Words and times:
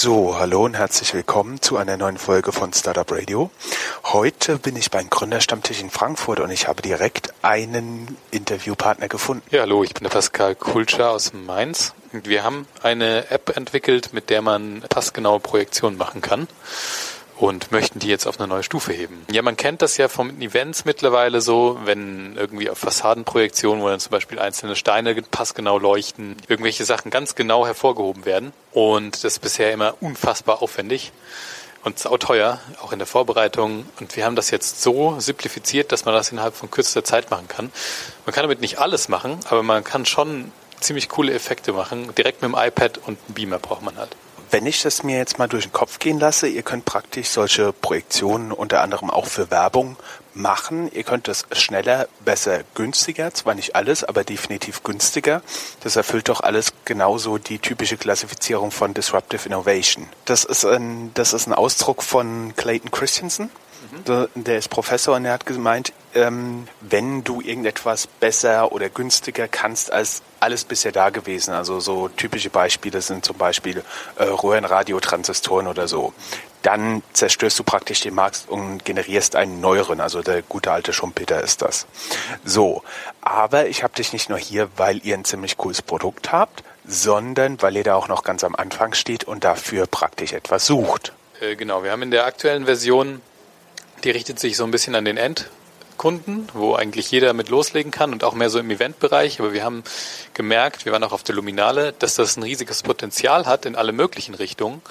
So, 0.00 0.38
hallo 0.38 0.64
und 0.64 0.74
herzlich 0.74 1.12
willkommen 1.12 1.60
zu 1.60 1.76
einer 1.76 1.96
neuen 1.96 2.18
Folge 2.18 2.52
von 2.52 2.72
Startup 2.72 3.10
Radio. 3.10 3.50
Heute 4.04 4.56
bin 4.56 4.76
ich 4.76 4.92
beim 4.92 5.10
Gründerstammtisch 5.10 5.80
in 5.80 5.90
Frankfurt 5.90 6.38
und 6.38 6.52
ich 6.52 6.68
habe 6.68 6.82
direkt 6.82 7.34
einen 7.42 8.16
Interviewpartner 8.30 9.08
gefunden. 9.08 9.42
Ja, 9.50 9.62
hallo, 9.62 9.82
ich 9.82 9.94
bin 9.94 10.04
der 10.04 10.10
Pascal 10.10 10.54
Kulscher 10.54 11.10
aus 11.10 11.32
Mainz. 11.32 11.94
Wir 12.12 12.44
haben 12.44 12.68
eine 12.80 13.28
App 13.32 13.56
entwickelt, 13.56 14.12
mit 14.12 14.30
der 14.30 14.40
man 14.40 14.82
passgenaue 14.88 15.40
Projektionen 15.40 15.98
machen 15.98 16.20
kann 16.20 16.46
und 17.38 17.70
möchten 17.70 18.00
die 18.00 18.08
jetzt 18.08 18.26
auf 18.26 18.38
eine 18.38 18.48
neue 18.48 18.62
Stufe 18.62 18.92
heben. 18.92 19.24
Ja, 19.30 19.42
man 19.42 19.56
kennt 19.56 19.80
das 19.82 19.96
ja 19.96 20.08
von 20.08 20.40
Events 20.40 20.84
mittlerweile 20.84 21.40
so, 21.40 21.78
wenn 21.84 22.36
irgendwie 22.36 22.68
auf 22.68 22.78
Fassadenprojektionen, 22.78 23.82
wo 23.82 23.88
dann 23.88 24.00
zum 24.00 24.10
Beispiel 24.10 24.38
einzelne 24.38 24.76
Steine 24.76 25.14
passgenau 25.22 25.78
leuchten, 25.78 26.36
irgendwelche 26.48 26.84
Sachen 26.84 27.10
ganz 27.10 27.34
genau 27.34 27.64
hervorgehoben 27.64 28.24
werden. 28.24 28.52
Und 28.72 29.24
das 29.24 29.34
ist 29.34 29.38
bisher 29.40 29.72
immer 29.72 29.94
unfassbar 30.00 30.62
aufwendig 30.62 31.12
und 31.84 31.98
sauteuer, 31.98 32.60
auch 32.82 32.92
in 32.92 32.98
der 32.98 33.06
Vorbereitung. 33.06 33.86
Und 34.00 34.16
wir 34.16 34.24
haben 34.24 34.36
das 34.36 34.50
jetzt 34.50 34.82
so 34.82 35.20
simplifiziert, 35.20 35.92
dass 35.92 36.04
man 36.04 36.14
das 36.14 36.32
innerhalb 36.32 36.56
von 36.56 36.70
kürzester 36.70 37.04
Zeit 37.04 37.30
machen 37.30 37.46
kann. 37.46 37.70
Man 38.26 38.34
kann 38.34 38.42
damit 38.42 38.60
nicht 38.60 38.78
alles 38.78 39.08
machen, 39.08 39.38
aber 39.48 39.62
man 39.62 39.84
kann 39.84 40.06
schon 40.06 40.50
ziemlich 40.80 41.08
coole 41.08 41.32
Effekte 41.32 41.72
machen. 41.72 42.12
Direkt 42.16 42.42
mit 42.42 42.50
dem 42.50 42.58
iPad 42.58 42.98
und 42.98 43.18
einem 43.26 43.34
Beamer 43.34 43.58
braucht 43.58 43.82
man 43.82 43.96
halt. 43.96 44.16
Wenn 44.50 44.66
ich 44.66 44.82
das 44.82 45.02
mir 45.02 45.18
jetzt 45.18 45.38
mal 45.38 45.48
durch 45.48 45.64
den 45.64 45.72
Kopf 45.72 45.98
gehen 45.98 46.18
lasse, 46.18 46.48
ihr 46.48 46.62
könnt 46.62 46.84
praktisch 46.84 47.28
solche 47.28 47.72
Projektionen 47.72 48.52
unter 48.52 48.82
anderem 48.82 49.10
auch 49.10 49.26
für 49.26 49.50
Werbung 49.50 49.96
machen. 50.32 50.90
Ihr 50.92 51.02
könnt 51.02 51.28
es 51.28 51.44
schneller, 51.52 52.08
besser, 52.24 52.60
günstiger, 52.74 53.34
zwar 53.34 53.54
nicht 53.54 53.76
alles, 53.76 54.04
aber 54.04 54.24
definitiv 54.24 54.82
günstiger. 54.82 55.42
Das 55.80 55.96
erfüllt 55.96 56.28
doch 56.28 56.40
alles 56.40 56.72
genauso 56.84 57.36
die 57.36 57.58
typische 57.58 57.96
Klassifizierung 57.96 58.70
von 58.70 58.94
Disruptive 58.94 59.46
Innovation. 59.46 60.08
Das 60.24 60.44
ist 60.44 60.64
ein, 60.64 61.10
das 61.14 61.34
ist 61.34 61.46
ein 61.46 61.52
Ausdruck 61.52 62.02
von 62.02 62.54
Clayton 62.56 62.90
Christensen. 62.90 63.50
Mhm. 64.06 64.44
Der 64.44 64.58
ist 64.58 64.68
Professor 64.68 65.16
und 65.16 65.24
er 65.24 65.32
hat 65.32 65.46
gemeint, 65.46 65.92
ähm, 66.14 66.66
wenn 66.80 67.24
du 67.24 67.40
irgendetwas 67.40 68.06
besser 68.06 68.72
oder 68.72 68.88
günstiger 68.88 69.48
kannst 69.48 69.92
als 69.92 70.22
alles 70.40 70.64
bisher 70.64 70.92
da 70.92 71.10
gewesen, 71.10 71.52
also 71.52 71.80
so 71.80 72.08
typische 72.08 72.50
Beispiele 72.50 73.00
sind 73.00 73.24
zum 73.24 73.36
Beispiel 73.36 73.82
äh, 74.16 74.24
Röhrenradiotransistoren 74.24 75.66
oder 75.66 75.88
so, 75.88 76.12
dann 76.62 77.02
zerstörst 77.12 77.58
du 77.58 77.64
praktisch 77.64 78.00
den 78.00 78.14
Markt 78.14 78.44
und 78.48 78.84
generierst 78.84 79.36
einen 79.36 79.60
neueren, 79.60 80.00
also 80.00 80.22
der 80.22 80.42
gute 80.42 80.72
alte 80.72 80.92
Schumpeter 80.92 81.42
ist 81.42 81.62
das. 81.62 81.86
So, 82.44 82.82
aber 83.20 83.68
ich 83.68 83.82
habe 83.82 83.94
dich 83.94 84.12
nicht 84.12 84.28
nur 84.28 84.38
hier, 84.38 84.68
weil 84.76 85.00
ihr 85.04 85.14
ein 85.14 85.24
ziemlich 85.24 85.56
cooles 85.56 85.82
Produkt 85.82 86.32
habt, 86.32 86.64
sondern 86.86 87.60
weil 87.62 87.76
ihr 87.76 87.84
da 87.84 87.94
auch 87.94 88.08
noch 88.08 88.24
ganz 88.24 88.42
am 88.44 88.56
Anfang 88.56 88.94
steht 88.94 89.24
und 89.24 89.44
dafür 89.44 89.86
praktisch 89.86 90.32
etwas 90.32 90.66
sucht. 90.66 91.12
Äh, 91.40 91.54
genau, 91.56 91.84
wir 91.84 91.92
haben 91.92 92.02
in 92.02 92.10
der 92.10 92.24
aktuellen 92.26 92.64
Version 92.64 93.20
die 94.04 94.10
richtet 94.10 94.38
sich 94.38 94.56
so 94.56 94.64
ein 94.64 94.70
bisschen 94.70 94.94
an 94.94 95.04
den 95.04 95.16
Endkunden, 95.16 96.48
wo 96.54 96.74
eigentlich 96.74 97.10
jeder 97.10 97.32
mit 97.32 97.48
loslegen 97.48 97.90
kann 97.90 98.12
und 98.12 98.24
auch 98.24 98.34
mehr 98.34 98.50
so 98.50 98.58
im 98.58 98.70
Eventbereich. 98.70 99.40
Aber 99.40 99.52
wir 99.52 99.64
haben 99.64 99.84
gemerkt, 100.34 100.84
wir 100.84 100.92
waren 100.92 101.04
auch 101.04 101.12
auf 101.12 101.22
der 101.22 101.34
Luminale, 101.34 101.92
dass 101.98 102.14
das 102.14 102.36
ein 102.36 102.42
riesiges 102.42 102.82
Potenzial 102.82 103.46
hat 103.46 103.66
in 103.66 103.76
alle 103.76 103.92
möglichen 103.92 104.34
Richtungen. 104.34 104.82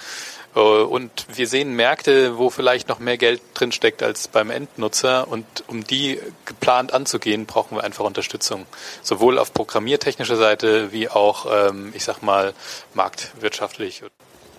Äh, 0.55 0.59
und 0.59 1.27
wir 1.33 1.47
sehen 1.47 1.73
Märkte, 1.73 2.37
wo 2.37 2.49
vielleicht 2.49 2.89
noch 2.89 2.99
mehr 2.99 3.17
Geld 3.17 3.41
drinsteckt 3.53 4.03
als 4.03 4.27
beim 4.27 4.49
Endnutzer. 4.49 5.27
Und 5.27 5.45
um 5.67 5.85
die 5.85 6.19
geplant 6.45 6.93
anzugehen, 6.93 7.45
brauchen 7.45 7.77
wir 7.77 7.83
einfach 7.83 8.03
Unterstützung. 8.03 8.65
Sowohl 9.03 9.37
auf 9.39 9.53
programmiertechnischer 9.53 10.37
Seite 10.37 10.91
wie 10.91 11.09
auch, 11.09 11.45
ähm, 11.51 11.93
ich 11.95 12.03
sag 12.03 12.21
mal, 12.21 12.53
marktwirtschaftlich. 12.93 14.03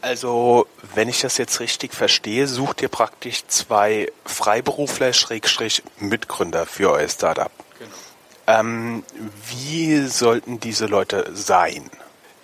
Also, 0.01 0.67
wenn 0.95 1.09
ich 1.09 1.21
das 1.21 1.39
jetzt 1.39 1.61
richtig 1.61 1.95
verstehe, 1.95 2.47
sucht 2.47 2.83
ihr 2.83 2.89
praktisch 2.89 3.45
zwei 3.47 4.11
Freiberufler, 4.25 5.13
Schrägstrich 5.13 5.83
Mitgründer 5.99 6.67
für 6.67 6.91
euer 6.91 7.09
Startup. 7.09 7.51
Genau. 7.79 7.91
Ähm, 8.47 9.05
wie 9.49 10.07
sollten 10.07 10.61
diese 10.61 10.87
Leute 10.87 11.31
sein? 11.35 11.91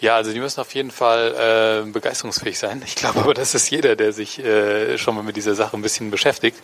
Ja, 0.00 0.16
also 0.16 0.32
die 0.32 0.40
müssen 0.40 0.60
auf 0.60 0.74
jeden 0.74 0.90
Fall 0.90 1.86
äh, 1.86 1.90
begeisterungsfähig 1.90 2.58
sein. 2.58 2.82
Ich 2.84 2.94
glaube 2.94 3.20
aber, 3.20 3.32
das 3.32 3.54
ist 3.54 3.70
jeder, 3.70 3.96
der 3.96 4.12
sich 4.12 4.38
äh, 4.38 4.98
schon 4.98 5.14
mal 5.14 5.22
mit 5.22 5.36
dieser 5.36 5.54
Sache 5.54 5.76
ein 5.78 5.82
bisschen 5.82 6.10
beschäftigt. 6.10 6.58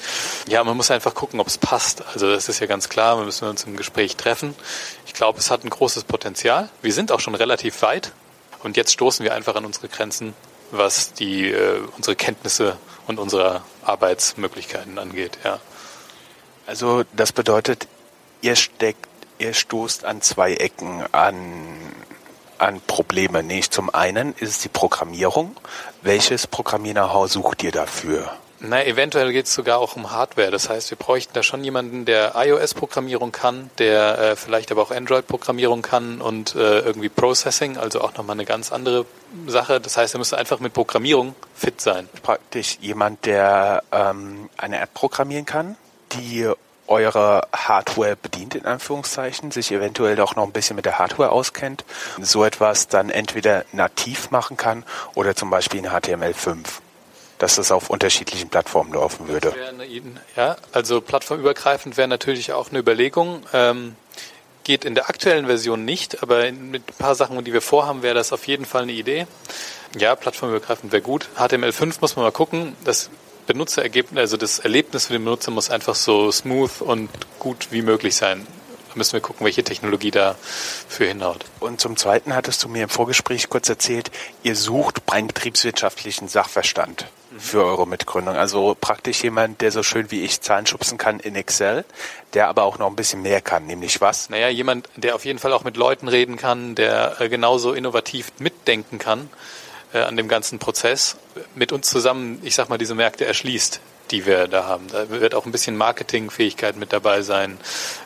Ja, 0.47 0.63
man 0.63 0.77
muss 0.77 0.91
einfach 0.91 1.15
gucken, 1.15 1.41
ob 1.41 1.47
es 1.47 1.57
passt. 1.57 2.03
Also 2.13 2.31
das 2.31 2.51
ist 2.51 2.61
ja 2.61 2.67
ganz 2.67 2.91
klar, 2.91 3.17
wir 3.17 3.25
müssen 3.25 3.49
uns 3.49 3.65
im 3.65 3.77
Gespräch 3.77 4.17
treffen. 4.17 4.55
Ich 5.07 5.15
glaube, 5.15 5.39
es 5.39 5.51
hat 5.51 5.65
ein 5.65 5.71
großes 5.71 6.05
Potenzial. 6.05 6.69
Wir 6.83 6.93
sind 6.93 7.13
auch 7.13 7.21
schon 7.21 7.35
relativ 7.35 7.81
weit. 7.81 8.13
Und 8.63 8.77
jetzt 8.77 8.93
stoßen 8.93 9.25
wir 9.25 9.35
einfach 9.35 9.55
an 9.55 9.65
unsere 9.65 9.89
Grenzen 9.89 10.35
was 10.71 11.13
die 11.13 11.51
äh, 11.51 11.81
unsere 11.97 12.17
Kenntnisse 12.17 12.77
und 13.07 13.19
unsere 13.19 13.63
Arbeitsmöglichkeiten 13.83 14.99
angeht. 14.99 15.39
Ja. 15.45 15.59
Also 16.67 17.05
das 17.15 17.33
bedeutet, 17.33 17.89
ihr 18.43 18.57
steckt, 18.57 19.09
ihr 19.39 19.55
stoßt 19.55 20.05
an 20.05 20.23
zwei 20.23 20.55
Ecken 20.55 21.03
an 21.13 21.47
an 22.61 22.81
Probleme. 22.87 23.43
Nicht 23.43 23.73
zum 23.73 23.93
einen 23.93 24.35
ist 24.35 24.51
es 24.51 24.59
die 24.59 24.69
Programmierung. 24.69 25.57
Welches 26.03 26.47
Programmier-Know-how 26.47 27.31
sucht 27.31 27.63
ihr 27.63 27.73
dafür? 27.73 28.31
Na, 28.63 28.85
eventuell 28.85 29.33
geht 29.33 29.47
es 29.47 29.55
sogar 29.55 29.79
auch 29.79 29.97
um 29.97 30.11
Hardware. 30.11 30.51
Das 30.51 30.69
heißt, 30.69 30.91
wir 30.91 30.99
bräuchten 30.99 31.33
da 31.33 31.43
schon 31.43 31.65
jemanden, 31.65 32.05
der 32.05 32.35
iOS-Programmierung 32.37 33.33
kann, 33.33 33.71
der 33.79 34.19
äh, 34.19 34.37
vielleicht 34.37 34.71
aber 34.71 34.83
auch 34.83 34.91
Android-Programmierung 34.91 35.81
kann 35.81 36.21
und 36.21 36.55
äh, 36.55 36.81
irgendwie 36.81 37.09
Processing, 37.09 37.79
also 37.79 38.03
auch 38.03 38.15
nochmal 38.19 38.35
eine 38.35 38.45
ganz 38.45 38.71
andere 38.71 39.07
Sache. 39.47 39.81
Das 39.81 39.97
heißt, 39.97 40.15
er 40.15 40.19
müsste 40.19 40.37
einfach 40.37 40.61
mit 40.61 40.75
Programmierung 40.75 41.35
fit 41.55 41.81
sein. 41.81 42.07
Praktisch 42.23 42.77
jemand, 42.83 43.25
der 43.25 43.83
ähm, 43.93 44.51
eine 44.59 44.79
App 44.81 44.93
programmieren 44.93 45.47
kann, 45.47 45.77
die 46.13 46.47
eure 46.87 47.47
Hardware 47.55 48.17
bedient, 48.17 48.57
in 48.57 48.67
Anführungszeichen, 48.67 49.53
sich 49.53 49.73
eventuell 49.73 50.21
auch 50.21 50.37
noch 50.37 50.45
ein 50.45 50.53
bisschen 50.53 50.77
mit 50.77 50.85
der 50.85 50.99
Hardware 50.99 51.31
auskennt, 51.33 51.87
so 52.21 52.45
etwas 52.45 52.89
dann 52.89 53.09
entweder 53.09 53.65
nativ 53.73 54.31
machen 54.31 54.59
kann 54.59 54.85
oder 55.15 55.35
zum 55.35 55.49
Beispiel 55.49 55.81
in 55.81 55.89
HTML5 55.89 56.81
dass 57.41 57.57
das 57.57 57.73
auf 57.73 57.89
unterschiedlichen 57.89 58.51
Plattformen 58.51 58.93
laufen 58.93 59.27
würde. 59.27 59.55
ja, 60.37 60.57
also 60.73 61.01
plattformübergreifend 61.01 61.97
wäre 61.97 62.07
natürlich 62.07 62.53
auch 62.53 62.69
eine 62.69 62.79
Überlegung. 62.79 63.43
Ähm, 63.55 63.97
geht 64.63 64.85
in 64.85 64.95
der 64.95 65.09
aktuellen 65.09 65.47
Version 65.47 65.87
nicht, 65.87 66.23
aber 66.23 66.53
mit 66.53 66.83
ein 66.87 66.95
paar 66.99 67.15
Sachen, 67.15 67.43
die 67.43 67.53
wir 67.55 67.63
vorhaben, 67.63 68.03
wäre 68.03 68.15
das 68.15 68.35
auf 68.35 68.47
jeden 68.47 68.67
Fall 68.67 68.83
eine 68.83 68.93
Idee. 68.93 69.27
Ja, 69.97 70.15
plattformübergreifend 70.17 70.93
wäre 70.93 71.03
gut. 71.03 71.29
HTML5 71.37 71.97
muss 72.03 72.15
man 72.15 72.27
mal 72.27 72.31
gucken. 72.31 72.77
Das 72.85 73.09
Benutzerergebnis, 73.47 74.21
also 74.21 74.37
das 74.37 74.59
Erlebnis 74.59 75.07
für 75.07 75.15
den 75.15 75.25
Benutzer 75.25 75.51
muss 75.51 75.71
einfach 75.71 75.95
so 75.95 76.31
smooth 76.31 76.83
und 76.83 77.09
gut 77.39 77.69
wie 77.71 77.81
möglich 77.81 78.17
sein. 78.17 78.47
Da 78.91 78.97
müssen 78.97 79.15
wir 79.15 79.21
gucken, 79.21 79.47
welche 79.47 79.65
Technologie 79.65 80.11
da 80.11 80.37
für 80.89 81.07
hinhaut. 81.07 81.47
Und 81.59 81.81
zum 81.81 81.97
Zweiten 81.97 82.35
hattest 82.35 82.63
du 82.63 82.69
mir 82.69 82.83
im 82.83 82.91
Vorgespräch 82.91 83.49
kurz 83.49 83.69
erzählt, 83.71 84.11
ihr 84.43 84.57
sucht 84.57 85.01
einen 85.07 85.27
betriebswirtschaftlichen 85.27 86.29
Sachverstand 86.29 87.07
für 87.39 87.65
eure 87.65 87.87
Mitgründung. 87.87 88.37
Also 88.37 88.77
praktisch 88.81 89.23
jemand, 89.23 89.61
der 89.61 89.73
so 89.73 89.83
schön 89.83 90.11
wie 90.11 90.23
ich 90.23 90.41
Zahlen 90.41 90.67
schubsen 90.67 90.99
kann 90.99 91.21
in 91.21 91.37
Excel, 91.37 91.85
der 92.35 92.49
aber 92.49 92.65
auch 92.65 92.79
noch 92.79 92.89
ein 92.89 92.97
bisschen 92.97 93.23
mehr 93.23 93.41
kann, 93.41 93.67
nämlich 93.67 94.01
was? 94.01 94.31
Naja, 94.31 94.49
jemand, 94.49 94.89
der 94.97 95.15
auf 95.15 95.25
jeden 95.25 95.39
Fall 95.39 95.53
auch 95.53 95.65
mit 95.65 95.77
Leuten 95.77 96.09
reden 96.09 96.37
kann, 96.37 96.75
der 96.75 97.21
äh, 97.21 97.29
genauso 97.29 97.73
innovativ 97.73 98.33
mitdenken 98.39 98.99
kann 98.99 99.31
äh, 99.93 100.01
an 100.01 100.17
dem 100.17 100.29
ganzen 100.29 100.59
Prozess, 100.59 101.17
mit 101.55 101.73
uns 101.73 101.89
zusammen, 101.89 102.41
ich 102.43 102.55
sag 102.55 102.69
mal, 102.69 102.79
diese 102.79 102.95
Märkte 102.95 103.27
erschließt 103.27 103.81
die 104.11 104.27
wir 104.27 104.49
da 104.49 104.65
haben. 104.67 104.89
Da 104.89 105.09
wird 105.09 105.35
auch 105.35 105.47
ein 105.47 105.53
bisschen 105.53 105.77
Marketingfähigkeit 105.77 106.77
mit 106.77 106.93
dabei 106.93 107.23
sein, 107.23 107.59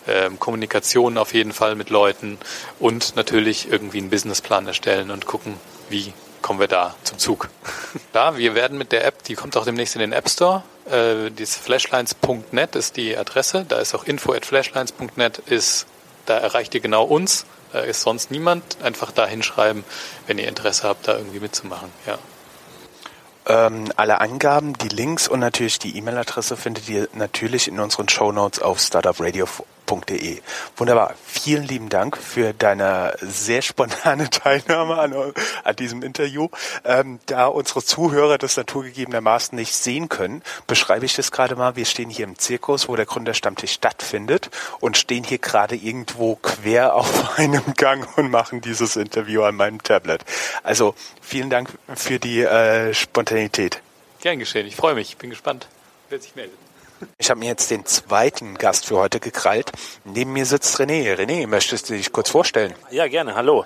ähm, 0.07 0.39
Kommunikation 0.39 1.19
auf 1.19 1.33
jeden 1.33 1.53
Fall 1.53 1.75
mit 1.77 1.91
Leuten 1.91 2.39
und 2.79 3.17
natürlich 3.17 3.71
irgendwie 3.71 3.99
einen 3.99 4.11
Businessplan 4.11 4.67
erstellen 4.67 5.11
und 5.11 5.27
gucken, 5.27 5.55
wie 5.89 6.13
kommen 6.43 6.61
wir 6.61 6.69
da 6.69 6.95
zum 7.05 7.19
Zug. 7.19 7.49
Ja, 8.15 8.37
wir 8.37 8.55
werden 8.55 8.79
mit 8.79 8.93
der 8.93 9.05
App, 9.05 9.23
die 9.25 9.35
kommt 9.35 9.57
auch 9.57 9.65
demnächst 9.65 9.95
in 9.95 10.01
den 10.01 10.13
App 10.13 10.29
Store. 10.29 10.63
Äh, 10.91 11.31
dieses 11.31 11.57
Flashlines.net 11.57 12.77
ist 12.77 12.97
die 12.97 13.17
Adresse. 13.17 13.65
Da 13.69 13.79
ist 13.79 13.95
auch 13.95 14.05
info 14.05 14.33
at 14.33 14.47
flashlines.net 14.47 15.43
da 16.27 16.39
erreicht 16.39 16.75
ihr 16.75 16.81
genau 16.81 17.05
uns. 17.05 17.45
Da 17.73 17.81
ist 17.81 18.01
sonst 18.01 18.31
niemand. 18.31 18.79
Einfach 18.83 19.11
da 19.11 19.27
hinschreiben, 19.27 19.85
wenn 20.27 20.39
ihr 20.39 20.49
Interesse 20.49 20.89
habt, 20.89 21.09
da 21.09 21.17
irgendwie 21.17 21.41
mitzumachen. 21.41 21.91
Ja. 22.07 22.19
Ähm, 23.47 23.93
alle 23.97 24.21
Angaben, 24.21 24.73
die 24.79 24.89
Links 24.89 25.29
und 25.29 25.41
natürlich 25.41 25.79
die 25.79 25.99
E-Mail-Adresse 25.99 26.57
findet 26.57 26.89
ihr 26.89 27.09
natürlich 27.13 27.69
in 27.69 27.79
unseren 27.79 28.09
Show 28.09 28.33
Notes 28.33 28.63
auf 28.63 28.81
startupradio.de 28.81 29.74
www.fastbill.de. 29.87 30.41
Wunderbar. 30.77 31.15
Vielen 31.27 31.65
lieben 31.65 31.89
Dank 31.89 32.17
für 32.17 32.53
deine 32.53 33.17
sehr 33.21 33.63
spontane 33.63 34.31
Teilnahme 34.31 34.99
an, 34.99 35.15
an 35.63 35.77
diesem 35.77 36.03
Interview. 36.03 36.49
Ähm, 36.85 37.21
da 37.27 37.47
unsere 37.47 37.83
Zuhörer 37.83 38.39
das 38.39 38.57
naturgegebenermaßen 38.57 39.57
nicht 39.57 39.75
sehen 39.75 40.09
können, 40.09 40.43
beschreibe 40.67 41.05
ich 41.05 41.15
das 41.15 41.31
gerade 41.31 41.57
mal. 41.57 41.77
Wir 41.77 41.85
stehen 41.85 42.11
hier 42.11 42.25
im 42.25 42.39
Zirkus, 42.39 42.89
wo 42.89 42.97
der 42.97 43.07
Gründerstammtisch 43.07 43.73
stattfindet 43.73 44.51
und 44.81 44.97
stehen 44.97 45.25
hier 45.25 45.39
gerade 45.39 45.77
irgendwo 45.77 46.37
quer 46.37 46.95
auf 46.95 47.39
einem 47.39 47.75
Gang 47.77 48.07
und 48.17 48.31
machen 48.31 48.61
dieses 48.61 48.97
Interview 48.97 49.43
an 49.43 49.57
meinem 49.57 49.83
Tablet. 49.83 50.25
Also 50.63 50.95
vielen 51.21 51.51
Dank 51.51 51.71
für 51.95 52.19
die 52.19 52.41
äh, 52.41 52.95
Spontanität. 52.95 53.81
Gern 54.21 54.39
geschehen. 54.39 54.67
Ich 54.67 54.77
freue 54.77 54.95
mich. 54.95 55.17
Bin 55.19 55.31
gespannt, 55.31 55.69
wer 56.09 56.19
sich 56.19 56.35
meldet. 56.35 56.64
Ich 57.19 57.31
habe 57.31 57.41
mir 57.41 57.47
jetzt 57.47 57.71
den 57.71 57.87
zweiten 57.87 58.57
Gast 58.57 58.87
für 58.87 58.97
heute 58.97 59.21
gekrallt. 59.21 59.73
Neben 60.05 60.33
mir 60.33 60.47
sitzt 60.47 60.79
René. 60.79 61.17
René, 61.17 61.47
möchtest 61.47 61.89
du 61.89 61.95
dich 61.95 62.13
kurz 62.13 62.31
vorstellen? 62.31 62.75
Ja, 62.91 63.09
gerne. 63.09 63.35
Hallo. 63.35 63.65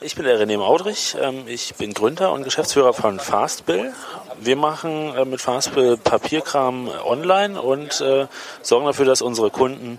Ich 0.00 0.14
bin 0.14 0.24
der 0.24 0.40
René 0.40 0.58
Maudrich. 0.58 1.16
Ähm, 1.20 1.48
ich 1.48 1.74
bin 1.74 1.92
Gründer 1.92 2.32
und 2.32 2.44
Geschäftsführer 2.44 2.92
von 2.92 3.18
Fastbill. 3.18 3.92
Wir 4.40 4.54
machen 4.54 5.14
äh, 5.16 5.24
mit 5.24 5.40
Fastbill 5.40 5.96
Papierkram 5.96 6.88
online 7.04 7.60
und 7.60 8.00
äh, 8.00 8.28
sorgen 8.62 8.86
dafür, 8.86 9.06
dass 9.06 9.22
unsere 9.22 9.50
Kunden 9.50 9.98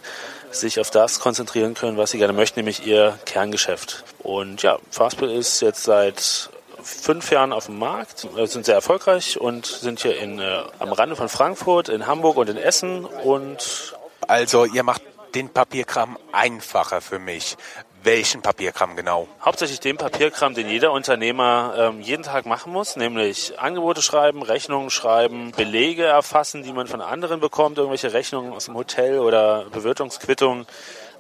sich 0.52 0.80
auf 0.80 0.90
das 0.90 1.20
konzentrieren 1.20 1.74
können, 1.74 1.98
was 1.98 2.12
sie 2.12 2.18
gerne 2.18 2.34
möchten, 2.34 2.60
nämlich 2.60 2.86
ihr 2.86 3.20
Kerngeschäft. 3.26 4.06
Und 4.20 4.62
ja, 4.62 4.80
Fastbill 4.90 5.32
ist 5.32 5.62
jetzt 5.62 5.84
seit 5.84 6.50
fünf 6.84 7.32
Jahren 7.32 7.54
auf 7.54 7.68
dem 7.68 7.80
Markt, 7.80 8.28
sind 8.46 8.66
sehr 8.66 8.76
erfolgreich 8.76 9.40
und 9.40 9.66
sind 9.66 10.02
hier 10.02 10.18
in, 10.18 10.40
äh, 10.40 10.64
am 10.80 10.92
Rande 10.92 11.16
von 11.16 11.30
Frankfurt, 11.30 11.90
in 11.90 12.08
Hamburg 12.08 12.38
und 12.38 12.50
in 12.50 12.58
Essen. 12.58 13.06
Und 13.06 13.96
also 14.28 14.66
ihr 14.66 14.84
macht 14.84 15.02
den 15.36 15.50
Papierkram 15.50 16.18
einfacher 16.32 17.02
für 17.02 17.20
mich. 17.20 17.58
Welchen 18.02 18.42
Papierkram 18.42 18.96
genau? 18.96 19.28
Hauptsächlich 19.44 19.82
den 19.82 19.98
Papierkram, 19.98 20.54
den 20.54 20.70
jeder 20.70 20.94
Unternehmer 20.94 21.74
ähm, 21.78 22.00
jeden 22.00 22.24
Tag 22.24 22.46
machen 22.46 22.72
muss, 22.72 22.96
nämlich 22.96 23.60
Angebote 23.60 24.02
schreiben, 24.02 24.42
Rechnungen 24.42 24.90
schreiben, 24.90 25.52
Belege 25.52 26.06
erfassen, 26.06 26.64
die 26.64 26.72
man 26.72 26.88
von 26.88 27.02
anderen 27.02 27.42
bekommt, 27.42 27.78
irgendwelche 27.78 28.14
Rechnungen 28.14 28.54
aus 28.54 28.66
dem 28.66 28.76
Hotel 28.76 29.20
oder 29.20 29.66
Bewirtungsquittungen 29.66 30.66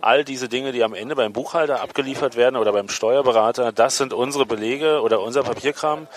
all 0.01 0.23
diese 0.23 0.49
Dinge, 0.49 0.71
die 0.71 0.83
am 0.83 0.93
Ende 0.93 1.15
beim 1.15 1.33
Buchhalter 1.33 1.81
abgeliefert 1.81 2.35
werden 2.35 2.55
oder 2.55 2.71
beim 2.71 2.89
Steuerberater, 2.89 3.71
das 3.71 3.97
sind 3.97 4.13
unsere 4.13 4.45
Belege 4.45 5.01
oder 5.01 5.21
unser 5.21 5.43
Papierkram. 5.43 6.07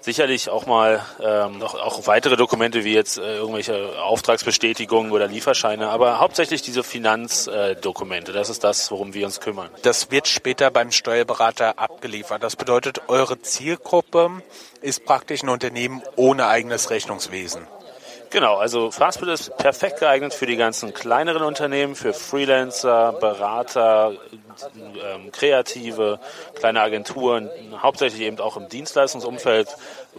Sicherlich 0.00 0.48
auch 0.48 0.66
mal 0.66 1.04
ähm, 1.20 1.58
noch 1.58 1.74
auch 1.74 2.06
weitere 2.06 2.36
Dokumente 2.36 2.84
wie 2.84 2.94
jetzt 2.94 3.18
äh, 3.18 3.36
irgendwelche 3.36 4.00
Auftragsbestätigungen 4.00 5.10
oder 5.10 5.26
Lieferscheine, 5.26 5.88
aber 5.88 6.20
hauptsächlich 6.20 6.62
diese 6.62 6.84
Finanzdokumente. 6.84 8.30
Äh, 8.30 8.34
das 8.34 8.48
ist 8.48 8.62
das, 8.62 8.92
worum 8.92 9.12
wir 9.12 9.26
uns 9.26 9.40
kümmern. 9.40 9.68
Das 9.82 10.12
wird 10.12 10.28
später 10.28 10.70
beim 10.70 10.92
Steuerberater 10.92 11.80
abgeliefert. 11.80 12.44
Das 12.44 12.54
bedeutet, 12.54 13.02
eure 13.08 13.42
Zielgruppe 13.42 14.42
ist 14.82 15.04
praktisch 15.04 15.42
ein 15.42 15.48
Unternehmen 15.48 16.02
ohne 16.14 16.46
eigenes 16.46 16.90
Rechnungswesen. 16.90 17.66
Genau, 18.30 18.56
also 18.56 18.90
Fastbill 18.90 19.30
ist 19.30 19.56
perfekt 19.56 20.00
geeignet 20.00 20.34
für 20.34 20.44
die 20.44 20.56
ganzen 20.56 20.92
kleineren 20.92 21.42
Unternehmen, 21.42 21.94
für 21.94 22.12
Freelancer, 22.12 23.14
Berater, 23.14 24.12
ähm, 24.76 25.32
Kreative, 25.32 26.20
kleine 26.54 26.82
Agenturen, 26.82 27.48
hauptsächlich 27.78 28.20
eben 28.20 28.38
auch 28.38 28.58
im 28.58 28.68
Dienstleistungsumfeld, 28.68 29.68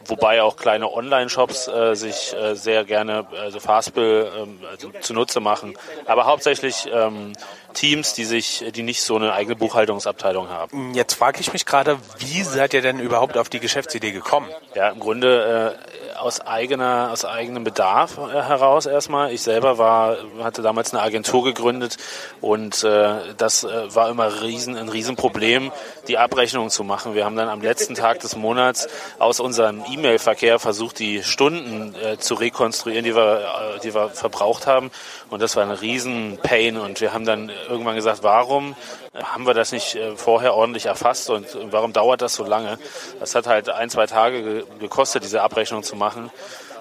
wobei 0.05 0.41
auch 0.41 0.55
kleine 0.57 0.91
Online-Shops 0.91 1.67
äh, 1.67 1.95
sich 1.95 2.33
äh, 2.33 2.55
sehr 2.55 2.85
gerne 2.85 3.27
also 3.39 3.59
Fastbill 3.59 4.31
ähm, 4.37 4.59
also 4.69 4.91
zunutze 5.01 5.39
machen, 5.39 5.77
aber 6.05 6.25
hauptsächlich 6.25 6.87
ähm, 6.91 7.33
Teams, 7.73 8.13
die 8.13 8.25
sich, 8.25 8.65
die 8.73 8.83
nicht 8.83 9.01
so 9.01 9.15
eine 9.15 9.33
eigene 9.33 9.55
Buchhaltungsabteilung 9.55 10.49
haben. 10.49 10.93
Jetzt 10.93 11.13
frage 11.13 11.39
ich 11.39 11.53
mich 11.53 11.65
gerade, 11.65 11.97
wie 12.17 12.43
seid 12.43 12.73
ihr 12.73 12.81
denn 12.81 12.99
überhaupt 12.99 13.37
auf 13.37 13.49
die 13.49 13.59
Geschäftsidee 13.59 14.11
gekommen? 14.11 14.49
Ja, 14.75 14.89
im 14.89 14.99
Grunde 14.99 15.77
äh, 15.77 16.17
aus 16.19 16.41
eigener, 16.41 17.09
aus 17.11 17.25
eigenem 17.25 17.63
Bedarf 17.63 18.17
äh, 18.17 18.41
heraus 18.41 18.85
erstmal. 18.85 19.31
Ich 19.31 19.41
selber 19.41 19.77
war, 19.77 20.17
hatte 20.41 20.61
damals 20.61 20.93
eine 20.93 21.01
Agentur 21.01 21.43
gegründet 21.43 21.97
und 22.41 22.83
äh, 22.83 23.33
das 23.37 23.63
äh, 23.63 23.95
war 23.95 24.09
immer 24.09 24.41
riesen, 24.41 24.75
ein 24.75 24.89
Riesenproblem, 24.89 25.71
die 26.07 26.17
Abrechnung 26.17 26.69
zu 26.69 26.83
machen. 26.83 27.13
Wir 27.13 27.25
haben 27.25 27.35
dann 27.35 27.49
am 27.49 27.61
letzten 27.61 27.95
Tag 27.95 28.19
des 28.19 28.35
Monats 28.35 28.87
aus 29.19 29.39
unserem 29.39 29.83
E-Mail-Verkehr 29.93 30.59
versucht, 30.59 30.99
die 30.99 31.23
Stunden 31.23 31.95
äh, 31.95 32.17
zu 32.17 32.35
rekonstruieren, 32.35 33.03
die 33.03 33.15
wir, 33.15 33.75
äh, 33.75 33.79
die 33.79 33.93
wir 33.93 34.09
verbraucht 34.09 34.67
haben. 34.67 34.91
Und 35.29 35.41
das 35.41 35.55
war 35.55 35.63
ein 35.63 35.71
riesen 35.71 36.37
Pain. 36.41 36.77
Und 36.77 37.01
wir 37.01 37.13
haben 37.13 37.25
dann 37.25 37.51
irgendwann 37.69 37.95
gesagt, 37.95 38.23
warum 38.23 38.75
haben 39.13 39.45
wir 39.45 39.53
das 39.53 39.71
nicht 39.71 39.95
äh, 39.95 40.15
vorher 40.15 40.53
ordentlich 40.55 40.85
erfasst 40.85 41.29
und 41.29 41.45
warum 41.71 41.93
dauert 41.93 42.21
das 42.21 42.35
so 42.35 42.43
lange? 42.43 42.77
Das 43.19 43.35
hat 43.35 43.47
halt 43.47 43.69
ein, 43.69 43.89
zwei 43.89 44.05
Tage 44.05 44.65
gekostet, 44.79 45.23
diese 45.23 45.41
Abrechnung 45.41 45.83
zu 45.83 45.95
machen. 45.95 46.31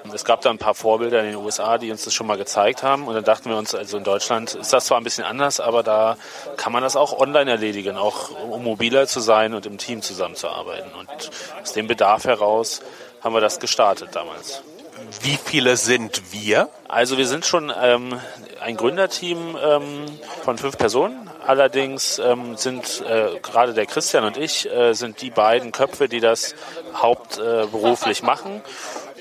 Und 0.08 0.14
es 0.14 0.24
gab 0.24 0.40
da 0.40 0.48
ein 0.48 0.56
paar 0.56 0.74
Vorbilder 0.74 1.20
in 1.20 1.26
den 1.26 1.36
USA, 1.36 1.76
die 1.76 1.90
uns 1.90 2.04
das 2.04 2.14
schon 2.14 2.26
mal 2.26 2.38
gezeigt 2.38 2.82
haben. 2.82 3.06
Und 3.06 3.14
dann 3.14 3.24
dachten 3.24 3.50
wir 3.50 3.58
uns, 3.58 3.74
also 3.74 3.98
in 3.98 4.04
Deutschland 4.04 4.54
ist 4.54 4.72
das 4.72 4.86
zwar 4.86 4.98
ein 4.98 5.04
bisschen 5.04 5.24
anders, 5.24 5.60
aber 5.60 5.82
da 5.82 6.16
kann 6.56 6.72
man 6.72 6.82
das 6.82 6.96
auch 6.96 7.18
online 7.18 7.50
erledigen, 7.50 7.98
auch 7.98 8.30
um 8.30 8.64
mobiler 8.64 9.06
zu 9.06 9.20
sein 9.20 9.52
und 9.52 9.66
im 9.66 9.76
Team 9.76 10.00
zusammenzuarbeiten. 10.00 10.90
Und 10.98 11.30
aus 11.62 11.72
dem 11.74 11.88
Bedarf 11.88 12.24
heraus 12.24 12.80
haben 13.22 13.34
wir 13.34 13.42
das 13.42 13.60
gestartet 13.60 14.10
damals. 14.12 14.62
Wie 15.22 15.38
viele 15.42 15.76
sind 15.76 16.32
wir? 16.32 16.68
Also 16.88 17.18
wir 17.18 17.26
sind 17.26 17.46
schon 17.46 17.72
ähm, 17.80 18.18
ein 18.60 18.76
Gründerteam 18.76 19.56
ähm, 19.62 20.06
von 20.42 20.58
fünf 20.58 20.76
Personen. 20.76 21.30
Allerdings 21.46 22.18
ähm, 22.18 22.56
sind 22.56 23.02
äh, 23.08 23.38
gerade 23.40 23.74
der 23.74 23.86
Christian 23.86 24.24
und 24.24 24.36
ich 24.36 24.70
äh, 24.70 24.92
sind 24.94 25.22
die 25.22 25.30
beiden 25.30 25.72
Köpfe, 25.72 26.08
die 26.08 26.20
das 26.20 26.54
hauptberuflich 26.94 28.22
äh, 28.22 28.26
machen. 28.26 28.62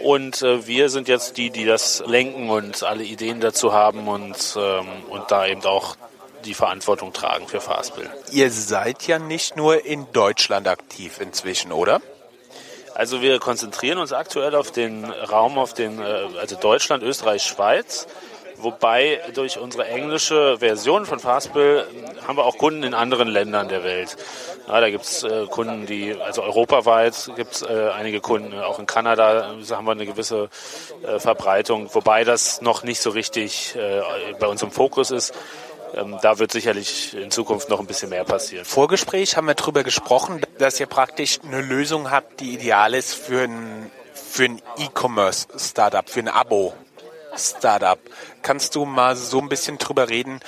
Und 0.02 0.42
äh, 0.42 0.68
wir 0.68 0.90
sind 0.90 1.08
jetzt 1.08 1.38
die, 1.38 1.50
die 1.50 1.66
das 1.66 2.04
lenken 2.06 2.50
und 2.50 2.84
alle 2.84 3.04
Ideen 3.04 3.40
dazu 3.40 3.74
haben 3.74 4.08
und, 4.08 4.56
ähm, 4.58 4.88
und 5.10 5.32
da 5.32 5.48
eben 5.48 5.64
auch 5.66 5.96
die 6.46 6.54
Verantwortung 6.54 7.14
tragen 7.14 7.48
für 7.48 7.62
Fastbill. 7.62 8.10
Ihr 8.32 8.52
seid 8.52 9.08
ja 9.08 9.20
nicht 9.20 9.56
nur 9.56 9.86
in 9.86 10.08
Deutschland 10.14 10.68
aktiv 10.68 11.20
inzwischen, 11.20 11.72
oder? 11.72 12.02
Also 12.96 13.22
wir 13.22 13.40
konzentrieren 13.40 14.00
uns 14.00 14.12
aktuell 14.12 14.56
auf 14.56 14.72
den 14.72 15.06
Raum, 15.06 15.58
auf 15.58 15.74
den, 15.74 16.00
äh, 16.00 16.28
also 16.40 16.56
Deutschland, 16.56 17.04
Österreich, 17.04 17.44
Schweiz. 17.44 18.08
Wobei 18.60 19.22
durch 19.36 19.60
unsere 19.60 19.86
englische 19.86 20.58
Version 20.58 21.06
von 21.06 21.20
Fastbill 21.20 21.86
haben 22.28 22.38
wir 22.38 22.46
auch 22.46 22.58
Kunden 22.58 22.82
in 22.82 22.96
anderen 22.96 23.28
Ländern 23.28 23.70
der 23.70 23.84
Welt. 23.84 24.18
Ja, 24.68 24.82
da 24.82 24.90
gibt's 24.90 25.24
äh, 25.24 25.46
Kunden, 25.46 25.86
die, 25.86 26.14
also 26.20 26.44
europaweit 26.44 27.32
gibt's 27.38 27.62
äh, 27.62 27.90
einige 27.96 28.20
Kunden, 28.20 28.54
auch 28.60 28.80
in 28.80 28.86
Kanada 28.86 29.54
äh, 29.54 29.66
haben 29.72 29.86
wir 29.86 29.92
eine 29.94 30.06
gewisse 30.06 30.50
äh, 31.04 31.20
Verbreitung, 31.20 31.90
wobei 31.94 32.26
das 32.26 32.62
noch 32.62 32.84
nicht 32.84 33.00
so 33.00 33.12
richtig 33.12 33.76
äh, 33.78 34.02
bei 34.40 34.48
uns 34.48 34.62
im 34.64 34.72
Fokus 34.72 35.12
ist. 35.12 35.34
Ähm, 35.96 36.18
da 36.22 36.38
wird 36.38 36.52
sicherlich 36.52 37.14
in 37.16 37.32
Zukunft 37.32 37.70
noch 37.70 37.80
ein 37.80 37.86
bisschen 37.86 38.10
mehr 38.10 38.26
passieren. 38.26 38.66
Vorgespräch 38.66 39.38
haben 39.38 39.48
wir 39.48 39.56
darüber 39.56 39.84
gesprochen, 39.84 40.42
dass 40.58 40.80
ihr 40.82 40.88
praktisch 40.88 41.40
eine 41.46 41.62
Lösung 41.62 42.12
habt, 42.12 42.42
die 42.42 42.54
ideal 42.54 42.94
ist 42.94 43.14
für 43.14 43.44
ein, 43.44 43.90
für 44.14 44.46
ein 44.46 44.62
E-Commerce-Startup, 44.80 46.10
für 46.10 46.20
ein 46.20 46.28
Abo-Startup. 46.28 48.00
Kannst 48.42 48.76
du 48.76 48.84
mal 48.84 49.16
so 49.16 49.40
ein 49.40 49.48
bisschen 49.48 49.78
drüber 49.78 50.10
reden, 50.10 50.42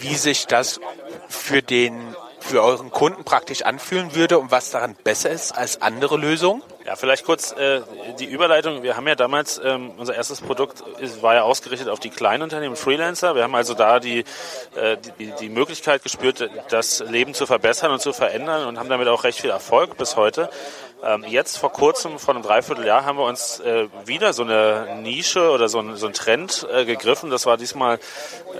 wie 0.00 0.16
sich 0.16 0.46
das 0.46 0.80
für 1.28 1.62
den 1.62 2.16
für 2.50 2.62
euren 2.62 2.90
Kunden 2.90 3.22
praktisch 3.22 3.62
anfühlen 3.62 4.16
würde 4.16 4.38
und 4.40 4.50
was 4.50 4.70
daran 4.70 4.96
besser 5.04 5.30
ist 5.30 5.52
als 5.52 5.82
andere 5.82 6.16
Lösungen? 6.16 6.62
Ja, 6.84 6.96
vielleicht 6.96 7.24
kurz 7.24 7.52
äh, 7.52 7.82
die 8.18 8.24
Überleitung. 8.24 8.82
Wir 8.82 8.96
haben 8.96 9.06
ja 9.06 9.14
damals, 9.14 9.60
ähm, 9.62 9.92
unser 9.96 10.16
erstes 10.16 10.40
Produkt 10.40 10.82
ist, 10.98 11.22
war 11.22 11.34
ja 11.34 11.42
ausgerichtet 11.42 11.88
auf 11.88 12.00
die 12.00 12.10
kleinen 12.10 12.42
Unternehmen, 12.42 12.74
Freelancer. 12.74 13.36
Wir 13.36 13.44
haben 13.44 13.54
also 13.54 13.74
da 13.74 14.00
die, 14.00 14.24
äh, 14.74 14.96
die, 15.18 15.32
die 15.38 15.48
Möglichkeit 15.48 16.02
gespürt, 16.02 16.50
das 16.70 16.98
Leben 17.08 17.34
zu 17.34 17.46
verbessern 17.46 17.92
und 17.92 18.00
zu 18.00 18.12
verändern 18.12 18.66
und 18.66 18.78
haben 18.78 18.88
damit 18.88 19.06
auch 19.06 19.22
recht 19.22 19.40
viel 19.40 19.50
Erfolg 19.50 19.96
bis 19.96 20.16
heute. 20.16 20.50
Ähm, 21.02 21.24
jetzt 21.26 21.56
vor 21.56 21.72
kurzem, 21.72 22.18
vor 22.18 22.34
einem 22.34 22.42
Dreivierteljahr, 22.42 23.06
haben 23.06 23.16
wir 23.16 23.24
uns 23.24 23.58
äh, 23.60 23.88
wieder 24.04 24.34
so 24.34 24.42
eine 24.42 24.98
Nische 25.00 25.50
oder 25.50 25.68
so 25.68 25.78
ein, 25.78 25.96
so 25.96 26.06
ein 26.06 26.12
Trend 26.12 26.66
äh, 26.70 26.84
gegriffen. 26.84 27.30
Das 27.30 27.46
war 27.46 27.56
diesmal 27.56 27.98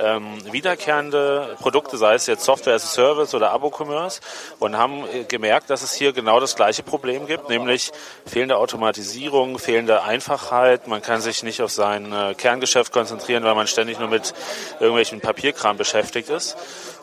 ähm, 0.00 0.38
wiederkehrende 0.50 1.56
Produkte, 1.61 1.99
sei 1.99 2.14
es 2.14 2.26
jetzt 2.26 2.44
Software 2.44 2.75
as 2.75 2.85
a 2.85 2.88
Service 2.88 3.35
oder 3.35 3.50
Abo-Commerce 3.50 4.20
und 4.59 4.78
haben 4.78 5.04
äh, 5.12 5.25
gemerkt, 5.25 5.68
dass 5.68 5.82
es 5.82 5.92
hier 5.92 6.12
genau 6.14 6.40
das 6.40 6.56
gleiche 6.56 6.82
Problem 6.82 7.26
gibt, 7.26 7.50
nämlich 7.50 7.92
fehlende 8.25 8.56
Automatisierung, 8.56 9.59
fehlende 9.59 10.02
Einfachheit. 10.02 10.87
Man 10.88 11.02
kann 11.02 11.20
sich 11.20 11.42
nicht 11.42 11.61
auf 11.61 11.70
sein 11.70 12.11
äh, 12.12 12.35
Kerngeschäft 12.35 12.90
konzentrieren, 12.90 13.44
weil 13.44 13.54
man 13.54 13.66
ständig 13.66 13.99
nur 13.99 14.09
mit 14.09 14.32
irgendwelchen 14.78 15.20
Papierkram 15.20 15.76
beschäftigt 15.76 16.30
ist. 16.30 16.56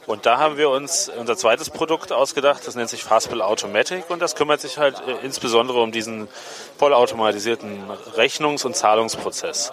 Und 0.08 0.26
da 0.26 0.38
haben 0.38 0.58
wir 0.58 0.70
uns 0.70 1.10
unser 1.10 1.36
zweites 1.36 1.70
Produkt 1.70 2.14
ausgedacht, 2.14 2.66
das 2.66 2.76
nennt 2.76 2.90
sich 2.90 3.04
Fastbill 3.04 3.42
Automatic 3.42 4.10
und 4.10 4.22
das 4.22 4.36
kümmert 4.36 4.62
sich 4.62 4.78
halt 4.78 4.96
äh, 5.06 5.26
insbesondere 5.26 5.82
um 5.82 5.92
diesen 5.92 6.30
vollautomatisierten 6.78 7.84
Rechnungs- 8.16 8.66
und 8.66 8.74
Zahlungsprozess. 8.74 9.72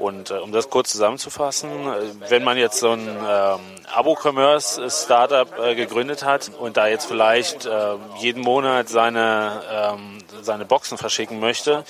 Und 0.00 0.32
äh, 0.32 0.34
um 0.34 0.50
das 0.50 0.70
kurz 0.70 0.90
zusammenzufassen, 0.90 1.70
äh, 1.70 2.30
wenn 2.30 2.42
man 2.42 2.58
jetzt 2.58 2.80
so 2.80 2.90
ein 2.90 3.06
ähm, 3.06 3.60
Abo-Commerce-Startup 3.94 5.58
äh, 5.60 5.76
gegründet 5.76 6.24
hat 6.24 6.50
und 6.58 6.76
da 6.76 6.88
jetzt 6.88 7.06
vielleicht 7.06 7.64
äh, 7.66 7.94
jeden 8.18 8.42
Monat 8.42 8.88
seine, 8.88 9.62
ähm, 9.70 10.18
seine 10.42 10.64
Boxen 10.64 10.98
verschicken 10.98 11.38
möchte, 11.38 11.84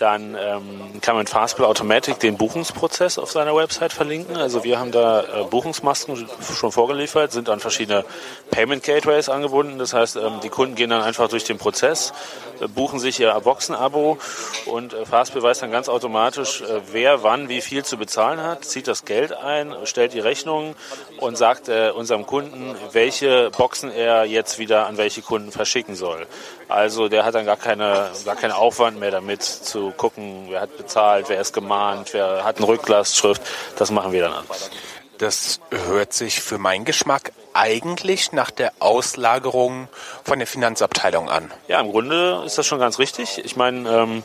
dann 0.00 0.36
ähm, 0.38 1.00
kann 1.00 1.16
man 1.16 1.26
Fastbill 1.26 1.64
Automatic 1.66 2.18
den 2.20 2.36
Buchungsprozess 2.36 3.18
auf 3.18 3.30
seiner 3.30 3.54
Website 3.54 3.92
verlinken. 3.92 4.36
Also 4.36 4.64
wir 4.64 4.78
haben 4.78 4.92
da 4.92 5.22
äh, 5.22 5.44
Buchungsmasken 5.44 6.28
schon 6.54 6.72
vorgeliefert, 6.72 7.32
sind 7.32 7.48
an 7.48 7.60
verschiedene 7.60 8.04
Payment 8.50 8.82
Gateways 8.82 9.28
angebunden. 9.28 9.78
Das 9.78 9.92
heißt, 9.92 10.16
ähm, 10.16 10.40
die 10.42 10.48
Kunden 10.48 10.74
gehen 10.74 10.90
dann 10.90 11.02
einfach 11.02 11.28
durch 11.28 11.44
den 11.44 11.58
Prozess, 11.58 12.12
äh, 12.60 12.68
buchen 12.68 12.98
sich 12.98 13.20
ihr 13.20 13.32
Boxen-Abo 13.32 14.18
und 14.66 14.94
äh, 14.94 15.04
Fastbill 15.04 15.42
weiß 15.42 15.60
dann 15.60 15.70
ganz 15.70 15.88
automatisch, 15.88 16.62
äh, 16.62 16.80
wer 16.92 17.22
wann 17.22 17.48
wie 17.48 17.60
viel 17.60 17.84
zu 17.84 17.96
bezahlen 17.96 18.40
hat, 18.42 18.64
zieht 18.64 18.88
das 18.88 19.04
Geld 19.04 19.32
ein, 19.32 19.74
stellt 19.84 20.12
die 20.12 20.20
Rechnung 20.20 20.74
und 21.18 21.36
sagt 21.36 21.68
äh, 21.68 21.90
unserem 21.94 22.26
Kunden, 22.26 22.74
welche 22.92 23.50
Boxen 23.50 23.90
er 23.90 24.24
jetzt 24.24 24.58
wieder 24.58 24.86
an 24.86 24.96
welche 24.96 25.22
Kunden 25.22 25.52
verschicken 25.52 25.94
soll. 25.94 26.26
Also 26.72 27.08
der 27.08 27.24
hat 27.24 27.34
dann 27.34 27.44
gar, 27.44 27.56
keine, 27.56 28.10
gar 28.24 28.36
keinen 28.36 28.52
Aufwand 28.52 28.98
mehr 28.98 29.10
damit 29.10 29.42
zu 29.42 29.90
gucken, 29.90 30.46
wer 30.48 30.62
hat 30.62 30.76
bezahlt, 30.76 31.28
wer 31.28 31.40
ist 31.40 31.52
gemahnt, 31.52 32.14
wer 32.14 32.44
hat 32.44 32.56
eine 32.56 32.66
Rücklastschrift. 32.66 33.42
Das 33.76 33.90
machen 33.90 34.12
wir 34.12 34.22
dann 34.22 34.32
alles. 34.32 34.70
Das 35.18 35.60
hört 35.86 36.12
sich 36.12 36.40
für 36.40 36.58
meinen 36.58 36.84
Geschmack 36.84 37.32
eigentlich 37.52 38.32
nach 38.32 38.50
der 38.50 38.72
Auslagerung 38.80 39.88
von 40.24 40.38
der 40.38 40.48
Finanzabteilung 40.48 41.28
an. 41.28 41.52
Ja, 41.68 41.80
im 41.80 41.92
Grunde 41.92 42.42
ist 42.46 42.58
das 42.58 42.66
schon 42.66 42.78
ganz 42.78 42.98
richtig. 42.98 43.44
Ich 43.44 43.54
meine, 43.54 43.88
ähm, 43.88 44.22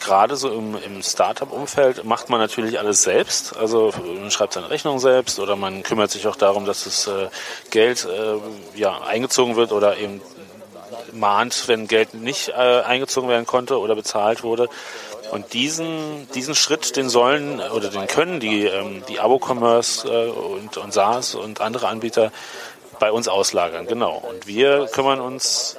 gerade 0.00 0.36
so 0.36 0.50
im, 0.50 0.76
im 0.82 1.02
Startup-Umfeld 1.02 2.04
macht 2.04 2.30
man 2.30 2.40
natürlich 2.40 2.78
alles 2.78 3.02
selbst. 3.02 3.56
Also 3.56 3.92
man 4.20 4.30
schreibt 4.30 4.52
seine 4.52 4.70
Rechnung 4.70 5.00
selbst 5.00 5.38
oder 5.38 5.56
man 5.56 5.82
kümmert 5.82 6.10
sich 6.10 6.26
auch 6.28 6.36
darum, 6.36 6.64
dass 6.64 6.84
das 6.84 7.08
äh, 7.08 7.28
Geld 7.70 8.06
äh, 8.06 8.78
ja, 8.78 9.00
eingezogen 9.02 9.56
wird 9.56 9.72
oder 9.72 9.98
eben 9.98 10.22
mahnt, 11.12 11.68
wenn 11.68 11.88
Geld 11.88 12.14
nicht 12.14 12.48
äh, 12.48 12.52
eingezogen 12.52 13.28
werden 13.28 13.46
konnte 13.46 13.78
oder 13.78 13.94
bezahlt 13.94 14.42
wurde. 14.42 14.68
Und 15.30 15.54
diesen, 15.54 16.28
diesen 16.34 16.54
Schritt, 16.54 16.96
den 16.96 17.08
sollen 17.08 17.60
oder 17.60 17.88
den 17.88 18.06
können 18.06 18.38
die, 18.38 18.64
ähm, 18.64 19.02
die 19.08 19.18
Abo-Commerce 19.18 20.06
äh, 20.06 20.28
und, 20.28 20.76
und 20.76 20.92
SaaS 20.92 21.34
und 21.34 21.60
andere 21.60 21.88
Anbieter 21.88 22.32
bei 22.98 23.10
uns 23.10 23.28
auslagern, 23.28 23.86
genau. 23.86 24.16
Und 24.16 24.46
wir 24.46 24.86
kümmern 24.92 25.20
uns 25.20 25.78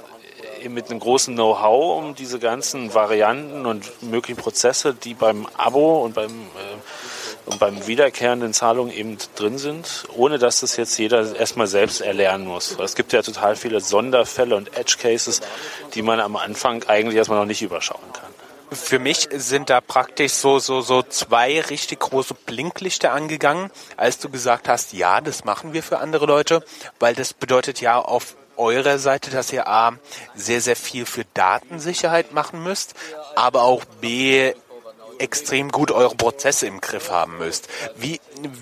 mit 0.67 0.89
einem 0.89 1.00
großen 1.00 1.36
Know-how 1.36 2.00
um 2.00 2.15
diese 2.15 2.39
ganzen 2.39 2.93
Varianten 2.93 3.65
und 3.65 4.01
möglichen 4.01 4.38
Prozesse, 4.38 4.93
die 4.93 5.13
beim 5.13 5.48
Abo 5.58 6.03
und 6.03 6.15
beim 6.15 6.32
äh, 6.32 6.79
und 7.45 7.59
beim 7.59 7.88
wiederkehrenden 7.88 8.53
Zahlungen 8.53 8.93
eben 8.93 9.17
drin 9.35 9.57
sind, 9.57 10.05
ohne 10.15 10.39
dass 10.39 10.62
das 10.62 10.77
jetzt 10.77 10.97
jeder 10.97 11.35
erstmal 11.35 11.67
selbst 11.67 12.01
erlernen 12.01 12.47
muss. 12.47 12.77
Es 12.79 12.95
gibt 12.95 13.13
ja 13.13 13.21
total 13.21 13.55
viele 13.55 13.81
Sonderfälle 13.81 14.55
und 14.55 14.77
Edge 14.77 14.95
Cases, 15.01 15.41
die 15.93 16.01
man 16.01 16.19
am 16.19 16.35
Anfang 16.35 16.83
eigentlich 16.88 17.15
erstmal 17.15 17.39
noch 17.39 17.45
nicht 17.45 17.62
überschauen 17.62 18.13
kann. 18.13 18.33
Für 18.71 18.97
mich 18.97 19.29
sind 19.31 19.69
da 19.69 19.81
praktisch 19.81 20.31
so, 20.31 20.57
so, 20.57 20.81
so 20.81 21.03
zwei 21.03 21.62
richtig 21.62 22.00
große 22.00 22.33
Blinklichter 22.33 23.12
angegangen, 23.12 23.69
als 23.97 24.17
du 24.17 24.29
gesagt 24.29 24.67
hast, 24.67 24.93
ja, 24.93 25.21
das 25.21 25.43
machen 25.43 25.73
wir 25.73 25.83
für 25.83 26.00
andere 26.00 26.25
Leute, 26.25 26.63
weil 27.00 27.13
das 27.13 27.33
bedeutet 27.33 27.81
ja 27.81 28.00
auf 28.00 28.35
eurer 28.57 28.97
Seite, 29.00 29.31
dass 29.31 29.51
ihr 29.53 29.67
A, 29.67 29.93
sehr, 30.35 30.62
sehr 30.62 30.75
viel 30.75 31.05
für 31.05 31.25
Datensicherheit 31.33 32.33
machen 32.33 32.63
müsst, 32.63 32.93
aber 33.35 33.63
auch 33.63 33.83
B, 33.85 34.53
extrem 35.24 35.72
gut 35.72 35.92
eure 35.92 36.15
Prozesse 36.15 36.68
im 36.68 36.82
Griff 36.82 37.10
haben 37.10 37.38
müsst. 37.38 37.68
Wie, 37.96 38.20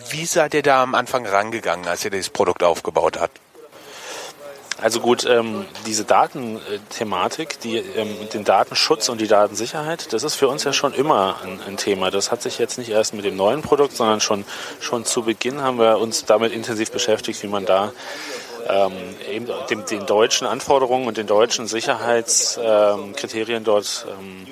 wie 0.10 0.26
seid 0.26 0.54
ihr 0.54 0.62
da 0.62 0.84
am 0.84 0.96
Anfang 0.96 1.26
rangegangen, 1.26 1.88
als 1.88 2.06
ihr 2.06 2.12
dieses 2.12 2.30
Produkt 2.30 2.64
aufgebaut 2.64 3.20
habt? 3.20 3.40
Also 4.82 5.00
gut, 5.00 5.26
ähm, 5.26 5.66
diese 5.86 6.06
Datenthematik, 6.06 7.60
die, 7.60 7.78
ähm, 7.78 8.16
den 8.34 8.44
Datenschutz 8.44 9.10
und 9.10 9.22
die 9.22 9.28
Datensicherheit, 9.28 10.12
das 10.12 10.24
ist 10.24 10.34
für 10.34 10.48
uns 10.48 10.64
ja 10.64 10.74
schon 10.74 10.94
immer 10.94 11.38
ein, 11.44 11.60
ein, 11.68 11.78
Thema. 11.78 12.10
Das 12.10 12.32
hat 12.32 12.42
sich 12.42 12.58
jetzt 12.58 12.80
nicht 12.80 12.90
erst 12.90 13.14
mit 13.14 13.24
dem 13.24 13.36
neuen 13.36 13.62
Produkt, 13.62 13.96
sondern 13.96 14.22
schon, 14.22 14.44
schon 14.80 15.06
zu 15.06 15.22
Beginn 15.22 15.62
haben 15.62 15.78
wir 15.78 16.00
uns 16.00 16.26
damit 16.26 16.52
intensiv 16.52 16.90
beschäftigt, 16.90 17.44
wie 17.44 17.48
man 17.48 17.66
da 17.68 17.92
ähm, 18.68 18.92
eben 19.30 19.48
dem, 19.70 19.86
den 19.86 20.06
deutschen 20.06 20.48
Anforderungen 20.48 21.08
und 21.08 21.18
den 21.18 21.28
deutschen 21.28 21.68
Sicherheitskriterien 21.68 23.64
dort 23.64 24.06
ähm, 24.10 24.48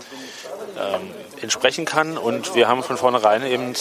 ähm, 0.77 1.11
entsprechen 1.41 1.85
kann. 1.85 2.17
Und 2.17 2.55
wir 2.55 2.67
haben 2.67 2.83
von 2.83 2.97
vornherein 2.97 3.45
eben 3.45 3.73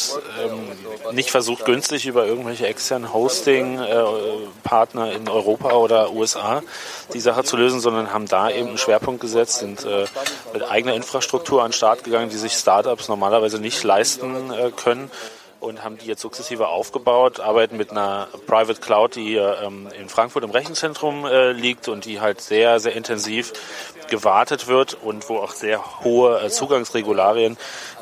ähm, 0.42 0.68
nicht 1.12 1.30
versucht, 1.30 1.64
günstig 1.64 2.06
über 2.06 2.26
irgendwelche 2.26 2.66
externen 2.66 3.12
Hosting-Partner 3.12 5.12
in 5.12 5.28
Europa 5.28 5.73
oder 5.73 6.12
USA 6.12 6.62
die 7.12 7.20
Sache 7.20 7.44
zu 7.44 7.56
lösen, 7.56 7.80
sondern 7.80 8.12
haben 8.12 8.26
da 8.26 8.50
eben 8.50 8.68
einen 8.68 8.78
Schwerpunkt 8.78 9.20
gesetzt, 9.20 9.61
sind 9.61 9.85
äh, 9.85 10.06
mit 10.52 10.68
eigener 10.68 10.94
Infrastruktur 10.94 11.62
an 11.62 11.70
den 11.70 11.75
Start 11.75 12.04
gegangen, 12.04 12.30
die 12.30 12.37
sich 12.37 12.52
Startups 12.52 13.08
normalerweise 13.08 13.58
nicht 13.58 13.82
leisten 13.82 14.52
äh, 14.52 14.70
können 14.70 15.11
und 15.60 15.82
haben 15.82 15.98
die 15.98 16.06
jetzt 16.06 16.20
sukzessive 16.20 16.68
aufgebaut, 16.68 17.40
arbeiten 17.40 17.76
mit 17.76 17.90
einer 17.90 18.28
Private 18.46 18.80
Cloud, 18.80 19.16
die 19.16 19.34
ähm, 19.36 19.88
in 19.98 20.08
Frankfurt 20.08 20.44
im 20.44 20.50
Rechenzentrum 20.50 21.24
äh, 21.24 21.52
liegt 21.52 21.88
und 21.88 22.04
die 22.04 22.20
halt 22.20 22.40
sehr, 22.40 22.80
sehr 22.80 22.94
intensiv 22.94 23.52
gewartet 24.08 24.68
wird 24.68 24.96
und 25.02 25.28
wo 25.28 25.38
auch 25.38 25.52
sehr 25.52 26.02
hohe 26.02 26.40
äh, 26.40 26.48
Zugangsregularien 26.48 27.56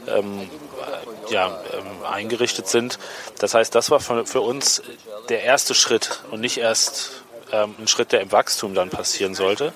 ähm, 0.07 0.43
äh, 0.43 1.33
ja, 1.33 1.59
ähm, 1.73 2.05
eingerichtet 2.11 2.69
sind. 2.69 2.99
Das 3.39 3.55
heißt, 3.55 3.75
das 3.75 3.91
war 3.91 4.01
für, 4.01 4.27
für 4.27 4.41
uns 4.41 4.83
der 5.29 5.43
erste 5.43 5.75
Schritt 5.75 6.23
und 6.31 6.41
nicht 6.41 6.59
erst 6.59 7.23
ähm, 7.53 7.75
ein 7.79 7.89
Schritt, 7.89 8.13
der 8.13 8.21
im 8.21 8.33
Wachstum 8.33 8.75
dann 8.75 8.91
passieren 8.91 9.35
sollte. 9.35 9.73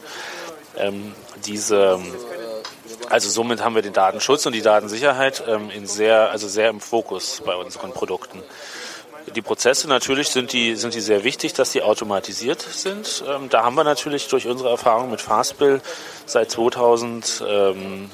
Ähm, 0.77 1.15
diese 1.45 1.99
also 3.09 3.29
somit 3.29 3.63
haben 3.65 3.75
wir 3.75 3.83
den 3.83 3.93
Datenschutz 3.93 4.47
und 4.47 4.55
die 4.55 4.63
Datensicherheit 4.63 5.43
ähm, 5.47 5.71
in 5.71 5.87
sehr, 5.87 6.31
also 6.31 6.49
sehr 6.49 6.69
im 6.69 6.81
Fokus 6.81 7.43
bei 7.45 7.55
unseren 7.55 7.93
Produkten. 7.93 8.43
Die 9.35 9.43
Prozesse 9.43 9.89
natürlich 9.89 10.29
sind 10.29 10.53
die, 10.53 10.75
sind 10.75 10.95
die 10.95 11.01
sehr 11.01 11.25
wichtig, 11.25 11.53
dass 11.53 11.73
die 11.73 11.83
automatisiert 11.83 12.61
sind. 12.63 13.23
Ähm, 13.29 13.49
da 13.49 13.63
haben 13.63 13.75
wir 13.77 13.85
natürlich 13.85 14.29
durch 14.29 14.47
unsere 14.47 14.71
Erfahrung 14.71 15.11
mit 15.11 15.21
Fastbill 15.21 15.81
seit 16.27 16.51
2000, 16.51 17.45
ähm, 17.47 18.11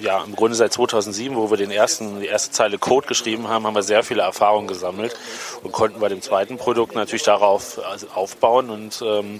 ja, 0.00 0.22
im 0.24 0.34
Grunde 0.34 0.56
seit 0.56 0.72
2007, 0.72 1.36
wo 1.36 1.50
wir 1.50 1.56
den 1.56 1.70
ersten, 1.70 2.20
die 2.20 2.26
erste 2.26 2.50
Zeile 2.50 2.76
Code 2.76 3.06
geschrieben 3.06 3.48
haben, 3.48 3.66
haben 3.66 3.74
wir 3.74 3.82
sehr 3.82 4.02
viele 4.02 4.22
Erfahrungen 4.22 4.66
gesammelt 4.66 5.16
und 5.62 5.72
konnten 5.72 6.00
bei 6.00 6.08
dem 6.08 6.20
zweiten 6.20 6.58
Produkt 6.58 6.94
natürlich 6.94 7.22
darauf 7.22 7.80
also 7.86 8.08
aufbauen 8.14 8.68
und, 8.68 9.00
ähm, 9.02 9.38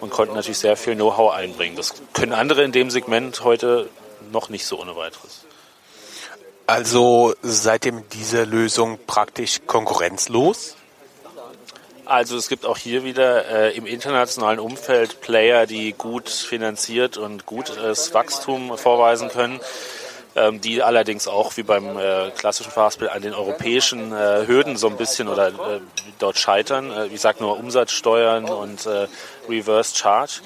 und 0.00 0.10
konnten 0.10 0.34
natürlich 0.34 0.58
sehr 0.58 0.76
viel 0.76 0.94
Know-how 0.94 1.34
einbringen. 1.34 1.76
Das 1.76 1.94
können 2.12 2.32
andere 2.32 2.62
in 2.62 2.72
dem 2.72 2.90
Segment 2.90 3.42
heute 3.44 3.88
noch 4.30 4.48
nicht 4.48 4.66
so 4.66 4.80
ohne 4.80 4.96
weiteres. 4.96 5.44
Also 6.66 7.34
seitdem 7.42 8.08
diese 8.10 8.44
Lösung 8.44 8.98
praktisch 9.06 9.60
konkurrenzlos? 9.66 10.76
Also 12.06 12.36
es 12.36 12.48
gibt 12.48 12.66
auch 12.66 12.76
hier 12.76 13.04
wieder 13.04 13.46
äh, 13.48 13.76
im 13.76 13.86
internationalen 13.86 14.58
Umfeld 14.58 15.20
Player, 15.20 15.66
die 15.66 15.92
gut 15.92 16.28
finanziert 16.28 17.16
und 17.16 17.46
gutes 17.46 18.12
Wachstum 18.12 18.76
vorweisen 18.76 19.28
können, 19.30 19.58
ähm, 20.36 20.60
die 20.60 20.82
allerdings 20.82 21.28
auch 21.28 21.56
wie 21.56 21.62
beim 21.62 21.98
äh, 21.98 22.30
klassischen 22.36 22.72
Fastbill 22.72 23.08
an 23.08 23.22
den 23.22 23.32
europäischen 23.32 24.12
äh, 24.12 24.46
Hürden 24.46 24.76
so 24.76 24.88
ein 24.88 24.98
bisschen 24.98 25.28
oder 25.28 25.48
äh, 25.48 25.80
dort 26.18 26.36
scheitern. 26.36 26.90
Äh, 26.90 27.06
ich 27.06 27.22
sage 27.22 27.42
nur 27.42 27.58
Umsatzsteuern 27.58 28.44
und 28.46 28.86
Reverse 29.48 29.96
Charge. 29.96 30.40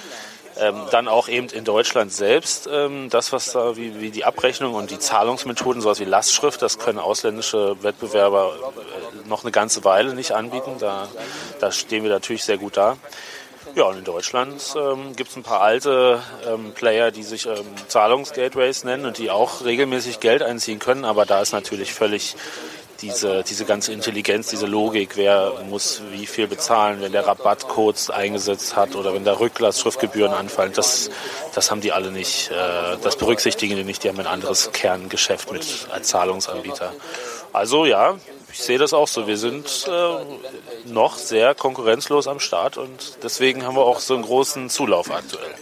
Ähm, 0.61 0.75
dann 0.91 1.07
auch 1.07 1.29
eben 1.29 1.49
in 1.49 1.65
Deutschland 1.65 2.13
selbst 2.13 2.69
ähm, 2.73 3.11
das, 3.11 3.33
was 3.33 3.53
da 3.53 3.77
wie, 3.77 4.01
wie 4.01 4.11
die 4.11 4.25
Abrechnung 4.25 4.75
und 4.75 4.91
die 4.91 4.99
Zahlungsmethoden, 4.99 5.81
sowas 5.83 6.01
wie 6.01 6.05
Lastschrift, 6.05 6.63
das 6.63 6.79
können 6.79 6.99
ausländische 6.99 7.83
Wettbewerber 7.83 8.53
äh, 8.55 9.29
noch 9.29 9.45
eine 9.45 9.53
ganze 9.53 9.85
Weile 9.85 10.15
nicht 10.15 10.33
anbieten. 10.33 10.73
Da, 10.81 11.09
da 11.61 11.71
stehen 11.71 12.03
wir 12.03 12.11
natürlich 12.11 12.45
sehr 12.45 12.59
gut 12.59 12.77
da. 12.77 12.97
Ja, 13.75 13.85
und 13.85 13.99
in 13.99 14.05
Deutschland 14.05 14.61
ähm, 14.77 15.15
gibt 15.15 15.31
es 15.31 15.37
ein 15.37 15.43
paar 15.43 15.61
alte 15.61 16.21
ähm, 16.47 16.73
Player, 16.73 17.11
die 17.11 17.23
sich 17.23 17.47
ähm, 17.47 17.55
Zahlungsgateways 17.87 18.85
nennen 18.85 19.07
und 19.07 19.19
die 19.19 19.31
auch 19.31 19.65
regelmäßig 19.65 20.21
Geld 20.21 20.43
einziehen 20.43 20.79
können, 20.79 21.05
aber 21.05 21.27
da 21.27 21.41
ist 21.41 21.53
natürlich 21.53 21.93
völlig 21.93 22.35
diese, 23.01 23.43
diese 23.45 23.65
ganze 23.65 23.93
Intelligenz, 23.93 24.49
diese 24.49 24.67
Logik, 24.67 25.17
wer 25.17 25.53
muss 25.69 26.03
wie 26.11 26.27
viel 26.27 26.47
bezahlen, 26.47 27.01
wenn 27.01 27.13
der 27.13 27.27
Rabattcodes 27.27 28.11
eingesetzt 28.11 28.77
hat 28.77 28.97
oder 28.97 29.15
wenn 29.15 29.25
da 29.25 29.39
Rücklassschriftgebühren 29.39 30.33
anfallen, 30.33 30.73
das, 30.75 31.11
das 31.55 31.71
haben 31.71 31.81
die 31.81 31.93
alle 31.93 32.11
nicht, 32.11 32.51
äh, 32.51 32.97
das 33.03 33.17
berücksichtigen 33.17 33.77
die 33.77 33.85
nicht, 33.85 34.05
die 34.05 34.09
haben 34.09 34.19
ein 34.21 34.27
anderes 34.27 34.73
Kerngeschäft 34.73 35.53
mit 35.53 35.87
als 35.91 36.09
Zahlungsanbieter. 36.09 36.93
Also 37.53 37.87
ja, 37.87 38.17
ich 38.53 38.61
sehe 38.61 38.79
das 38.79 38.93
auch 38.93 39.09
so. 39.09 39.27
Wir 39.27 39.39
sind 39.39 39.87
äh, 39.89 40.91
noch 40.91 41.17
sehr 41.17 41.55
konkurrenzlos 41.55 42.27
am 42.27 42.41
Start 42.41 42.77
und 42.77 43.19
deswegen 43.23 43.65
haben 43.65 43.77
wir 43.77 43.85
auch 43.85 44.01
so 44.01 44.15
einen 44.15 44.25
großen 44.25 44.71
Zulauf 44.71 45.11
aktuell. 45.11 45.55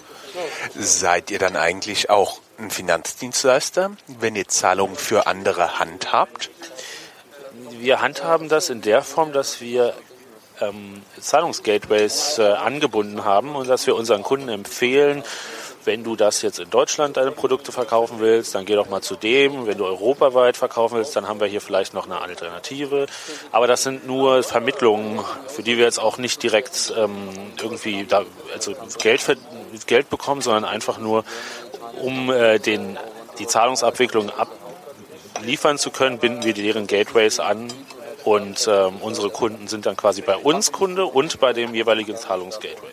Seid 0.74 1.30
ihr 1.30 1.38
dann 1.38 1.56
eigentlich 1.56 2.10
auch 2.10 2.40
ein 2.58 2.70
Finanzdienstleister, 2.70 3.92
wenn 4.06 4.36
ihr 4.36 4.48
Zahlungen 4.48 4.96
für 4.96 5.26
andere 5.26 5.78
handhabt? 5.78 6.50
Wir 7.80 8.00
handhaben 8.00 8.48
das 8.48 8.70
in 8.70 8.80
der 8.80 9.02
Form, 9.02 9.32
dass 9.32 9.60
wir 9.60 9.94
ähm, 10.60 11.02
Zahlungsgateways 11.20 12.38
äh, 12.38 12.42
angebunden 12.42 13.24
haben 13.24 13.54
und 13.56 13.68
dass 13.68 13.86
wir 13.86 13.94
unseren 13.94 14.22
Kunden 14.22 14.48
empfehlen, 14.48 15.22
wenn 15.84 16.02
du 16.02 16.16
das 16.16 16.42
jetzt 16.42 16.58
in 16.58 16.68
Deutschland 16.68 17.16
deine 17.16 17.30
Produkte 17.30 17.70
verkaufen 17.70 18.16
willst, 18.18 18.54
dann 18.56 18.64
geh 18.64 18.74
doch 18.74 18.88
mal 18.88 19.02
zu 19.02 19.14
dem. 19.14 19.66
Wenn 19.66 19.78
du 19.78 19.84
europaweit 19.84 20.56
verkaufen 20.56 20.96
willst, 20.96 21.14
dann 21.14 21.28
haben 21.28 21.38
wir 21.38 21.46
hier 21.46 21.60
vielleicht 21.60 21.94
noch 21.94 22.06
eine 22.06 22.20
Alternative. 22.20 23.06
Aber 23.52 23.68
das 23.68 23.84
sind 23.84 24.04
nur 24.04 24.42
Vermittlungen, 24.42 25.20
für 25.46 25.62
die 25.62 25.78
wir 25.78 25.84
jetzt 25.84 26.00
auch 26.00 26.18
nicht 26.18 26.42
direkt 26.42 26.92
ähm, 26.96 27.28
irgendwie 27.62 28.04
da, 28.04 28.24
also 28.52 28.74
Geld, 28.98 29.24
Geld 29.86 30.10
bekommen, 30.10 30.40
sondern 30.40 30.64
einfach 30.64 30.98
nur, 30.98 31.24
um 32.02 32.30
äh, 32.30 32.58
den, 32.58 32.98
die 33.38 33.46
Zahlungsabwicklung 33.46 34.32
abliefern 35.36 35.78
zu 35.78 35.90
können, 35.90 36.18
binden 36.18 36.44
wir 36.44 36.54
deren 36.54 36.86
Gateways 36.86 37.40
an 37.40 37.72
und 38.24 38.66
ähm, 38.68 38.96
unsere 39.00 39.30
Kunden 39.30 39.68
sind 39.68 39.86
dann 39.86 39.96
quasi 39.96 40.22
bei 40.22 40.36
uns 40.36 40.72
Kunde 40.72 41.06
und 41.06 41.38
bei 41.40 41.52
dem 41.52 41.74
jeweiligen 41.74 42.16
Zahlungsgateway. 42.16 42.90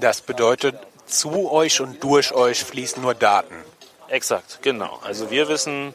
Das 0.00 0.20
bedeutet, 0.20 0.76
zu 1.06 1.50
euch 1.50 1.80
und 1.80 2.02
durch 2.02 2.32
euch 2.32 2.64
fließen 2.64 3.02
nur 3.02 3.14
Daten. 3.14 3.54
Exakt, 4.08 4.60
genau. 4.62 4.98
Also 5.04 5.30
wir 5.30 5.48
wissen, 5.48 5.94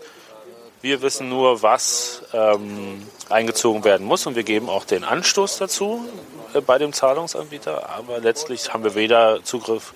wir 0.82 1.02
wissen 1.02 1.30
nur, 1.30 1.62
was 1.62 2.22
ähm, 2.34 3.06
eingezogen 3.30 3.84
werden 3.84 4.06
muss 4.06 4.26
und 4.28 4.36
wir 4.36 4.44
geben 4.44 4.70
auch 4.70 4.86
den 4.86 5.04
Anstoß 5.04 5.58
dazu 5.58 6.06
äh, 6.54 6.62
bei 6.62 6.78
dem 6.78 6.94
Zahlungsanbieter. 6.94 7.90
Aber 7.90 8.20
letztlich 8.20 8.74
haben 8.74 8.84
wir 8.84 8.96
weder 8.96 9.44
Zugriff 9.44 9.94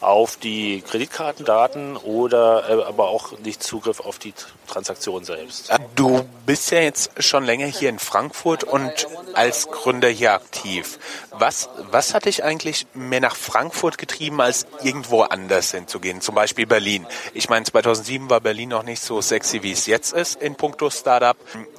auf 0.00 0.36
die 0.36 0.82
Kreditkartendaten 0.82 1.96
oder 1.96 2.68
äh, 2.68 2.82
aber 2.84 3.08
auch 3.08 3.38
nicht 3.40 3.62
Zugriff 3.62 4.00
auf 4.00 4.18
die 4.18 4.34
Transaktion 4.66 5.24
selbst. 5.24 5.70
Du 5.94 6.24
bist 6.46 6.70
ja 6.70 6.80
jetzt 6.80 7.22
schon 7.22 7.44
länger 7.44 7.66
hier 7.66 7.88
in 7.88 7.98
Frankfurt 7.98 8.64
und 8.64 9.06
als 9.34 9.70
Gründer 9.70 10.08
hier 10.08 10.32
aktiv. 10.32 10.98
Was, 11.30 11.68
was 11.90 12.14
hat 12.14 12.24
dich 12.24 12.44
eigentlich 12.44 12.86
mehr 12.94 13.20
nach 13.20 13.36
Frankfurt 13.36 13.98
getrieben, 13.98 14.40
als 14.40 14.66
irgendwo 14.82 15.22
anders 15.22 15.70
hinzugehen, 15.70 16.20
zum 16.20 16.34
Beispiel 16.34 16.66
Berlin? 16.66 17.06
Ich 17.34 17.48
meine, 17.48 17.64
2007 17.64 18.30
war 18.30 18.40
Berlin 18.40 18.70
noch 18.70 18.82
nicht 18.82 19.02
so 19.02 19.20
sexy, 19.20 19.62
wie 19.62 19.72
es 19.72 19.86
jetzt 19.86 20.12
ist 20.12 20.40
in 20.40 20.54
puncto 20.54 20.90
Startup. 20.90 21.36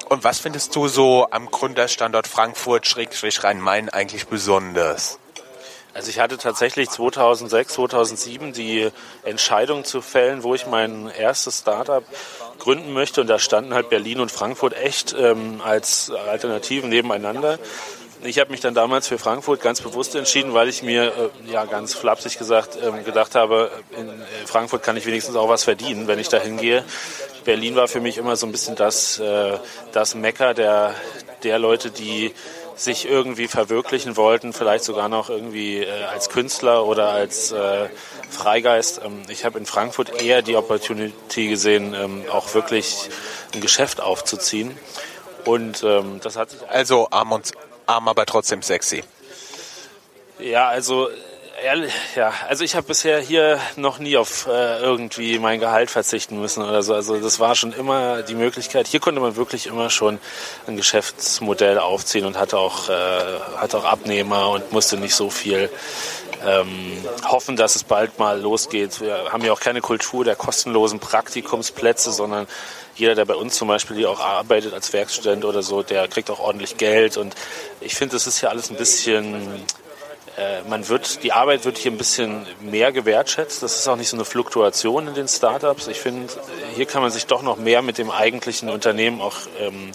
Und 0.10 0.24
was 0.24 0.40
findest 0.40 0.76
du 0.76 0.88
so 0.88 1.28
am 1.30 1.50
Gründerstandort 1.52 2.28
Frankfurt, 2.28 2.88
Schrägstrich 2.88 3.44
Rhein-Main 3.44 3.90
eigentlich 3.90 4.28
besonders? 4.28 5.20
Also 5.94 6.10
ich 6.10 6.20
hatte 6.20 6.40
tatsächlich 6.40 6.90
2006, 6.90 7.74
2007 7.74 8.52
die 8.52 8.90
Entscheidung 9.24 9.84
zu 9.84 10.02
fällen, 10.02 10.42
wo 10.42 10.56
ich 10.56 10.66
mein 10.66 11.08
erstes 11.08 11.60
Startup 11.60 12.04
gründen 12.60 12.94
möchte. 12.94 13.22
Und 13.22 13.28
da 13.28 13.40
standen 13.40 13.74
halt 13.74 13.90
Berlin 13.90 14.20
und 14.20 14.32
Frankfurt 14.32 14.76
echt 14.76 15.16
ähm, 15.18 15.62
als 15.64 16.12
Alternativen 16.12 16.90
nebeneinander. 16.90 17.60
Ich 18.26 18.40
habe 18.40 18.52
mich 18.52 18.62
dann 18.62 18.74
damals 18.74 19.08
für 19.08 19.18
Frankfurt 19.18 19.60
ganz 19.62 19.82
bewusst 19.82 20.16
entschieden, 20.16 20.54
weil 20.54 20.70
ich 20.70 20.82
mir, 20.82 21.08
äh, 21.48 21.52
ja 21.52 21.66
ganz 21.66 21.94
flapsig 21.94 22.38
gesagt, 22.38 22.78
ähm, 22.82 23.04
gedacht 23.04 23.36
habe, 23.36 23.70
in 23.98 24.08
äh, 24.08 24.24
Frankfurt 24.46 24.82
kann 24.82 24.96
ich 24.96 25.06
wenigstens 25.06 25.36
auch 25.36 25.50
was 25.50 25.66
verdienen, 25.66 26.08
wenn 26.08 26.20
ich 26.20 26.30
da 26.30 26.40
hingehe. 26.40 26.86
Berlin 27.44 27.76
war 27.76 27.90
für 27.90 28.00
mich 28.00 28.18
immer 28.18 28.38
so 28.38 28.46
ein 28.46 28.54
bisschen 28.54 28.76
das, 28.76 29.20
äh, 29.20 29.58
das 29.92 30.16
Mecker 30.16 30.54
der, 30.54 30.96
der 31.44 31.60
Leute, 31.60 31.92
die 31.92 32.34
sich 32.76 33.08
irgendwie 33.08 33.48
verwirklichen 33.48 34.18
wollten, 34.18 34.54
vielleicht 34.54 34.84
sogar 34.84 35.10
noch 35.10 35.30
irgendwie 35.30 35.84
äh, 35.84 36.04
als 36.06 36.30
Künstler 36.30 36.86
oder 36.86 37.10
als 37.10 37.52
äh, 37.52 37.90
Freigeist. 38.34 39.02
Ähm, 39.04 39.22
ich 39.30 39.46
habe 39.46 39.58
in 39.58 39.66
Frankfurt 39.66 40.22
eher 40.22 40.42
die 40.42 40.56
Opportunity 40.56 41.48
gesehen, 41.48 41.94
ähm, 41.94 42.24
auch 42.32 42.54
wirklich 42.54 43.10
ein 43.54 43.62
Geschäft 43.62 44.02
aufzuziehen. 44.02 44.78
Und 45.46 45.84
ähm, 45.84 46.20
das 46.22 46.36
hat 46.36 46.52
sich 46.52 46.60
also 46.70 47.08
arm 47.12 47.32
und 47.32 47.52
arm, 47.86 48.08
aber 48.08 48.26
trotzdem 48.26 48.62
sexy. 48.62 49.04
Ja, 50.40 50.68
also 50.68 51.10
ehrlich, 51.64 51.94
ja, 52.16 52.34
also 52.48 52.64
ich 52.64 52.76
habe 52.76 52.88
bisher 52.88 53.20
hier 53.20 53.60
noch 53.76 54.00
nie 54.00 54.18
auf 54.18 54.48
äh, 54.48 54.80
irgendwie 54.80 55.40
mein 55.40 55.60
Gehalt 55.60 55.90
verzichten 55.90 56.40
müssen 56.40 56.64
oder 56.64 56.84
so. 56.84 56.94
Also 56.94 57.18
das 57.18 57.40
war 57.40 57.56
schon 57.56 57.74
immer 57.74 58.22
die 58.24 58.36
Möglichkeit. 58.36 58.88
Hier 58.88 59.00
konnte 59.00 59.22
man 59.22 59.36
wirklich 59.36 59.68
immer 59.68 59.90
schon 59.90 60.20
ein 60.68 60.76
Geschäftsmodell 60.76 61.80
aufziehen 61.80 62.26
und 62.26 62.38
hatte 62.38 62.58
auch, 62.58 62.90
äh, 62.90 62.94
hatte 63.58 63.78
auch 63.78 63.86
Abnehmer 63.86 64.50
und 64.50 64.72
musste 64.72 64.98
nicht 64.98 65.16
so 65.16 65.30
viel 65.30 65.70
ähm, 66.46 67.04
hoffen, 67.26 67.56
dass 67.56 67.76
es 67.76 67.84
bald 67.84 68.20
mal 68.20 68.40
losgeht. 68.40 69.02
Wir 69.02 69.32
haben 69.32 69.44
ja 69.44 69.54
auch 69.54 69.60
keine 69.60 69.82
Kultur 69.82 70.24
der 70.26 70.36
kostenlosen 70.36 71.00
Praktikumsplätze, 71.00 72.12
sondern 72.12 72.48
jeder, 72.96 73.16
der 73.16 73.26
bei 73.26 73.36
uns 73.36 73.56
zum 73.56 73.68
Beispiel 73.68 73.98
hier 73.98 74.10
auch 74.10 74.20
arbeitet 74.20 74.74
als 74.74 74.94
Werkstudent 74.94 75.46
oder 75.46 75.64
so, 75.64 75.84
der 75.84 76.08
kriegt 76.08 76.30
auch 76.30 76.40
ordentlich 76.40 76.78
Geld. 76.78 77.18
Und 77.18 77.36
ich 77.82 77.96
finde, 77.96 78.16
das 78.16 78.28
ist 78.28 78.42
ja 78.42 78.50
alles 78.50 78.70
ein 78.70 78.78
bisschen 78.78 79.66
äh, 80.38 80.64
man 80.68 80.88
wird, 80.90 81.24
die 81.24 81.32
Arbeit 81.32 81.64
wird 81.66 81.78
hier 81.78 81.92
ein 81.92 81.98
bisschen 81.98 82.46
mehr 82.60 82.92
gewertschätzt. 82.92 83.62
Das 83.62 83.78
ist 83.78 83.88
auch 83.88 83.96
nicht 83.96 84.10
so 84.10 84.18
eine 84.18 84.26
Fluktuation 84.26 85.08
in 85.08 85.14
den 85.14 85.28
Startups. 85.28 85.88
Ich 85.88 86.00
finde, 86.00 86.34
hier 86.76 86.86
kann 86.86 87.02
man 87.02 87.12
sich 87.12 87.28
doch 87.28 87.44
noch 87.44 87.58
mehr 87.58 87.82
mit 87.82 87.98
dem 87.98 88.10
eigentlichen 88.10 88.70
Unternehmen 88.70 89.22
auch 89.22 89.36
ähm, 89.60 89.92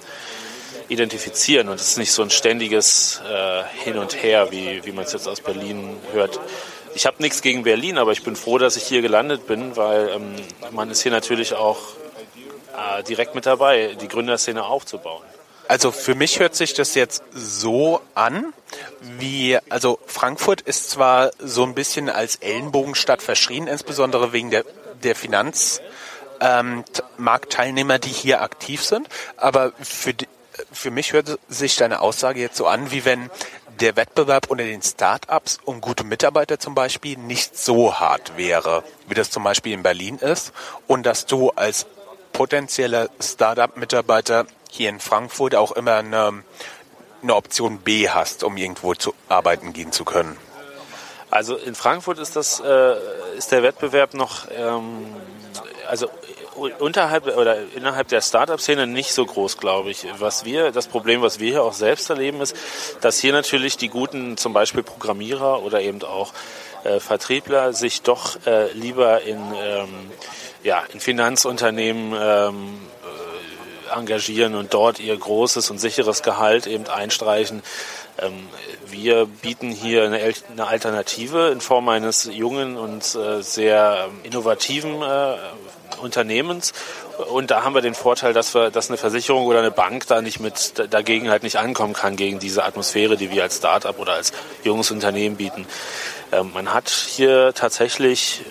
identifizieren 0.89 1.69
und 1.69 1.77
es 1.77 1.89
ist 1.89 1.99
nicht 1.99 2.13
so 2.13 2.23
ein 2.23 2.31
ständiges 2.31 3.21
äh, 3.29 3.63
Hin 3.85 3.99
und 3.99 4.23
Her, 4.23 4.51
wie, 4.51 4.85
wie 4.85 4.93
man 4.93 5.05
es 5.05 5.13
jetzt 5.13 5.29
aus 5.29 5.41
Berlin 5.41 5.97
hört. 6.13 6.41
Ich 6.95 7.07
habe 7.07 7.17
nichts 7.21 7.43
gegen 7.43 7.63
Berlin, 7.63 7.99
aber 7.99 8.13
ich 8.13 8.23
bin 8.23 8.37
froh, 8.37 8.59
dass 8.59 8.77
ich 8.77 8.85
hier 8.85 9.03
gelandet 9.03 9.47
bin, 9.47 9.77
weil 9.77 10.09
ähm, 10.09 10.35
man 10.73 10.91
ist 10.91 11.03
hier 11.03 11.13
natürlich 11.13 11.55
auch 11.55 11.79
äh, 12.77 13.03
direkt 13.05 13.35
mit 13.35 13.47
dabei, 13.47 13.97
die 14.01 14.09
Gründerszene 14.09 14.65
aufzubauen. 14.65 15.23
Also 15.69 15.93
für 15.93 16.15
mich 16.15 16.41
hört 16.41 16.55
sich 16.55 16.73
das 16.73 16.95
jetzt 16.95 17.23
so 17.35 18.01
an, 18.15 18.55
wie, 19.19 19.59
also 19.69 19.99
Frankfurt 20.07 20.63
ist 20.63 20.89
zwar 20.89 21.31
so 21.39 21.63
ein 21.63 21.75
bisschen 21.75 22.09
als 22.09 22.37
Ellenbogenstadt 22.37 23.21
verschrien, 23.21 23.67
insbesondere 23.67 24.33
wegen 24.33 24.51
der, 24.51 24.65
der 25.03 25.15
Finanzmarktteilnehmer, 25.15 27.95
ähm, 27.97 28.01
die 28.01 28.09
hier 28.09 28.41
aktiv 28.41 28.83
sind, 28.83 29.11
aber 29.37 29.73
für, 29.83 30.15
für 30.79 30.91
mich 30.93 31.13
hört 31.13 31.39
sich 31.49 31.77
deine 31.77 32.01
Aussage 32.01 32.41
jetzt 32.41 32.57
so 32.57 32.67
an, 32.67 32.93
wie 32.93 33.05
wenn 33.05 33.31
der 33.81 33.97
Wettbewerb 33.97 34.49
unter 34.49 34.65
den 34.65 34.81
Start-ups 34.81 35.59
um 35.65 35.81
gute 35.81 36.05
Mitarbeiter 36.05 36.59
zum 36.59 36.75
Beispiel 36.75 37.19
nicht 37.19 37.59
so 37.59 37.99
hart 37.99 38.37
wäre, 38.37 38.85
wie 39.09 39.15
das 39.15 39.31
zum 39.31 39.43
Beispiel 39.43 39.73
in 39.73 39.83
Berlin 39.83 40.19
ist, 40.19 40.53
und 40.87 41.05
dass 41.05 41.27
du 41.27 41.51
als 41.51 41.87
potenzieller 42.33 43.09
Startup-Mitarbeiter 43.21 44.47
hier 44.71 44.89
in 44.89 45.01
Frankfurt 45.01 45.57
auch 45.57 45.73
immer 45.73 45.97
eine, 45.97 46.45
eine 47.23 47.35
Option 47.35 47.79
B 47.79 48.09
hast, 48.09 48.45
um 48.45 48.57
irgendwo 48.57 48.95
zu 48.95 49.15
arbeiten 49.29 49.73
gehen 49.73 49.91
zu 49.91 50.05
können? 50.05 50.37
Also 51.31 51.57
in 51.57 51.75
Frankfurt 51.75 52.19
ist 52.19 52.37
das 52.37 52.61
äh, 52.61 52.95
ist 53.37 53.51
der 53.51 53.63
Wettbewerb 53.63 54.15
noch 54.15 54.47
ähm, 54.51 55.07
also 55.89 56.09
unterhalb 56.79 57.27
oder 57.37 57.57
innerhalb 57.75 58.09
der 58.09 58.21
Startup-Szene 58.21 58.87
nicht 58.87 59.13
so 59.13 59.25
groß, 59.25 59.59
glaube 59.59 59.91
ich. 59.91 60.07
Was 60.19 60.45
wir, 60.45 60.73
das 60.73 60.87
Problem, 60.87 61.23
was 61.23 61.41
wir 61.41 61.51
hier 61.51 61.63
auch 61.63 61.73
selbst 61.73 62.11
erleben, 62.11 62.41
ist, 62.41 62.57
dass 63.01 63.19
hier 63.19 63.33
natürlich 63.33 63.77
die 63.77 63.89
guten, 63.89 64.37
zum 64.37 64.53
Beispiel 64.53 64.83
Programmierer 64.83 65.63
oder 65.63 65.81
eben 65.81 66.03
auch 66.03 66.33
äh, 66.85 67.01
Vertriebler 67.01 67.73
sich 67.73 68.03
doch 68.03 68.37
äh, 68.47 68.73
lieber 68.73 69.23
in, 69.23 69.41
ähm, 69.57 70.11
ja, 70.63 70.83
in 70.93 71.01
Finanzunternehmen 71.01 72.15
ähm, 72.19 72.79
engagieren 73.95 74.55
und 74.55 74.75
dort 74.75 75.01
ihr 75.01 75.17
großes 75.17 75.71
und 75.71 75.79
sicheres 75.79 76.23
Gehalt 76.23 76.67
eben 76.67 76.87
einstreichen. 76.87 77.63
Ähm, 78.21 78.49
wir 78.87 79.27
bieten 79.27 79.71
hier 79.71 80.05
eine, 80.05 80.67
Alternative 80.67 81.49
in 81.49 81.61
Form 81.61 81.89
eines 81.89 82.25
jungen 82.25 82.77
und 82.77 83.15
äh, 83.15 83.43
sehr 83.43 84.09
innovativen 84.23 85.03
äh, 85.03 85.37
Unternehmens. 85.99 86.73
Und 87.31 87.51
da 87.51 87.65
haben 87.65 87.75
wir 87.75 87.83
den 87.83 87.95
Vorteil, 87.95 88.33
dass 88.33 88.55
wir, 88.55 88.71
dass 88.71 88.89
eine 88.89 88.97
Versicherung 88.97 89.47
oder 89.47 89.59
eine 89.59 89.71
Bank 89.71 90.07
da 90.07 90.23
nicht 90.23 90.41
mit 90.41 90.75
dagegen 90.91 91.31
halt 91.31 91.43
nicht 91.43 91.57
ankommen 91.57 91.93
kann 91.93 92.17
gegen 92.17 92.39
diese 92.39 92.65
Atmosphäre, 92.65 93.17
die 93.17 93.31
wir 93.31 93.43
als 93.43 93.59
Start-up 93.59 93.99
oder 93.99 94.15
als 94.15 94.33
junges 94.65 94.91
Unternehmen 94.91 95.37
bieten. 95.37 95.67
Ähm, 96.33 96.51
man 96.53 96.75
hat 96.75 96.89
hier 96.91 97.53
tatsächlich, 97.55 98.43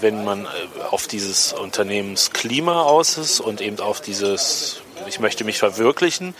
wenn 0.00 0.24
man 0.24 0.46
äh, 0.46 0.48
auf 0.90 1.06
dieses 1.06 1.52
Unternehmensklima 1.52 2.82
aus 2.82 3.18
ist 3.18 3.40
und 3.40 3.60
eben 3.60 3.78
auf 3.80 4.00
dieses, 4.00 4.82
ich 5.06 5.20
möchte 5.20 5.44
mich 5.44 5.58
verwirklichen, 5.58 6.34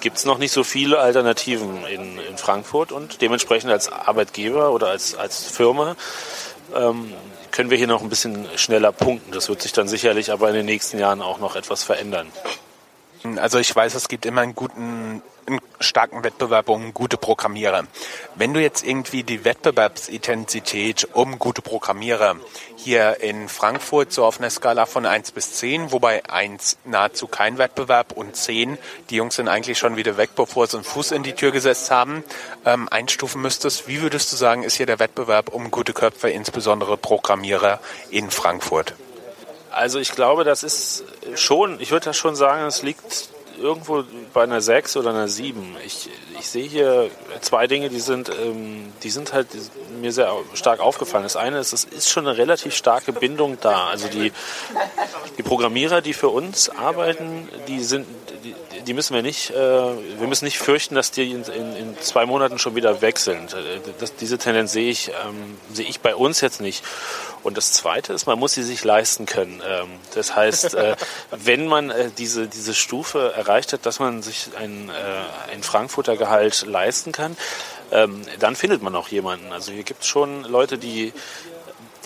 gibt 0.00 0.16
es 0.16 0.24
noch 0.24 0.38
nicht 0.38 0.52
so 0.52 0.64
viele 0.64 0.98
Alternativen 0.98 1.84
in, 1.86 2.18
in 2.18 2.38
Frankfurt 2.38 2.90
und 2.92 3.20
dementsprechend 3.20 3.70
als 3.70 3.90
Arbeitgeber 3.92 4.72
oder 4.72 4.88
als, 4.88 5.14
als 5.14 5.44
Firma 5.44 5.96
ähm, 6.74 7.12
können 7.50 7.70
wir 7.70 7.76
hier 7.76 7.86
noch 7.86 8.02
ein 8.02 8.08
bisschen 8.08 8.46
schneller 8.56 8.92
punkten. 8.92 9.32
Das 9.32 9.48
wird 9.48 9.62
sich 9.62 9.72
dann 9.72 9.88
sicherlich 9.88 10.32
aber 10.32 10.48
in 10.48 10.54
den 10.54 10.66
nächsten 10.66 10.98
Jahren 10.98 11.22
auch 11.22 11.38
noch 11.38 11.56
etwas 11.56 11.82
verändern. 11.82 12.28
Also 13.36 13.58
ich 13.58 13.74
weiß, 13.74 13.94
es 13.94 14.08
gibt 14.08 14.24
immer 14.24 14.40
einen 14.40 14.54
guten 14.54 15.22
einen 15.46 15.60
starken 15.80 16.24
Wettbewerb 16.24 16.68
um 16.68 16.94
gute 16.94 17.16
Programmierer. 17.16 17.84
Wenn 18.34 18.54
du 18.54 18.60
jetzt 18.60 18.84
irgendwie 18.84 19.22
die 19.22 19.44
Wettbewerbsintensität 19.44 21.08
um 21.12 21.38
gute 21.38 21.62
Programmierer 21.62 22.36
hier 22.76 23.20
in 23.20 23.48
Frankfurt 23.48 24.12
so 24.12 24.24
auf 24.24 24.38
einer 24.38 24.50
Skala 24.50 24.86
von 24.86 25.06
1 25.06 25.32
bis 25.32 25.54
10, 25.54 25.92
wobei 25.92 26.24
1 26.28 26.78
nahezu 26.84 27.26
kein 27.26 27.58
Wettbewerb 27.58 28.12
und 28.12 28.36
10, 28.36 28.78
die 29.10 29.16
Jungs 29.16 29.36
sind 29.36 29.48
eigentlich 29.48 29.78
schon 29.78 29.96
wieder 29.96 30.16
weg, 30.16 30.30
bevor 30.34 30.66
sie 30.66 30.76
einen 30.76 30.84
Fuß 30.84 31.12
in 31.12 31.22
die 31.22 31.34
Tür 31.34 31.50
gesetzt 31.50 31.90
haben, 31.90 32.24
ähm, 32.64 32.88
einstufen 32.90 33.42
müsstest, 33.42 33.88
wie 33.88 34.02
würdest 34.02 34.32
du 34.32 34.36
sagen, 34.36 34.62
ist 34.62 34.76
hier 34.76 34.86
der 34.86 34.98
Wettbewerb 34.98 35.50
um 35.50 35.70
gute 35.70 35.92
Köpfe, 35.92 36.30
insbesondere 36.30 36.96
Programmierer 36.96 37.80
in 38.10 38.30
Frankfurt? 38.30 38.94
Also 39.70 40.00
ich 40.00 40.12
glaube, 40.12 40.44
das 40.44 40.62
ist 40.62 41.04
schon, 41.36 41.80
ich 41.80 41.90
würde 41.92 42.06
das 42.06 42.16
schon 42.16 42.34
sagen, 42.34 42.66
es 42.66 42.82
liegt 42.82 43.28
irgendwo 43.60 44.04
bei 44.32 44.42
einer 44.42 44.60
6 44.60 44.96
oder 44.96 45.10
einer 45.10 45.28
7. 45.28 45.76
Ich, 45.84 46.08
ich 46.38 46.48
sehe 46.48 46.66
hier 46.66 47.10
zwei 47.40 47.66
Dinge, 47.66 47.88
die 47.88 48.00
sind, 48.00 48.28
ähm, 48.28 48.92
die 49.02 49.10
sind 49.10 49.32
halt 49.32 49.48
mir 50.00 50.12
sehr 50.12 50.32
stark 50.54 50.80
aufgefallen. 50.80 51.24
Das 51.24 51.36
eine 51.36 51.58
ist, 51.58 51.72
es 51.72 51.84
ist 51.84 52.10
schon 52.10 52.26
eine 52.26 52.36
relativ 52.36 52.74
starke 52.74 53.12
Bindung 53.12 53.58
da. 53.60 53.88
Also 53.88 54.08
die, 54.08 54.32
die 55.38 55.42
Programmierer, 55.42 56.00
die 56.00 56.14
für 56.14 56.28
uns 56.28 56.70
arbeiten, 56.70 57.48
die 57.68 57.82
sind, 57.82 58.06
die, 58.44 58.54
die 58.82 58.94
müssen 58.94 59.14
wir 59.14 59.22
nicht, 59.22 59.50
äh, 59.50 59.54
wir 59.54 60.26
müssen 60.26 60.44
nicht 60.44 60.58
fürchten, 60.58 60.94
dass 60.94 61.10
die 61.10 61.30
in, 61.30 61.44
in, 61.44 61.76
in 61.76 62.00
zwei 62.00 62.26
Monaten 62.26 62.58
schon 62.58 62.74
wieder 62.74 63.02
wechseln. 63.02 63.48
Das, 63.98 64.14
diese 64.16 64.38
Tendenz 64.38 64.72
sehe 64.72 64.90
ich, 64.90 65.08
ähm, 65.08 65.58
sehe 65.72 65.86
ich 65.86 66.00
bei 66.00 66.14
uns 66.14 66.40
jetzt 66.40 66.60
nicht. 66.60 66.82
Und 67.42 67.56
das 67.56 67.72
Zweite 67.72 68.12
ist, 68.12 68.26
man 68.26 68.38
muss 68.38 68.54
sie 68.54 68.62
sich 68.62 68.84
leisten 68.84 69.26
können. 69.26 69.62
Ähm, 69.66 69.88
das 70.14 70.36
heißt, 70.36 70.74
äh, 70.74 70.96
wenn 71.30 71.66
man 71.66 71.90
äh, 71.90 72.10
diese, 72.16 72.46
diese 72.46 72.74
Stufe 72.74 73.32
erreicht 73.34 73.49
hat, 73.50 73.86
dass 73.86 73.98
man 73.98 74.22
sich 74.22 74.50
ein, 74.58 74.88
äh, 74.88 75.52
ein 75.52 75.62
Frankfurter 75.62 76.16
Gehalt 76.16 76.64
leisten 76.66 77.12
kann, 77.12 77.36
ähm, 77.92 78.22
dann 78.38 78.56
findet 78.56 78.82
man 78.82 78.94
auch 78.94 79.08
jemanden. 79.08 79.52
Also 79.52 79.72
hier 79.72 79.82
gibt 79.82 80.02
es 80.02 80.06
schon 80.06 80.44
Leute, 80.44 80.78
die, 80.78 81.12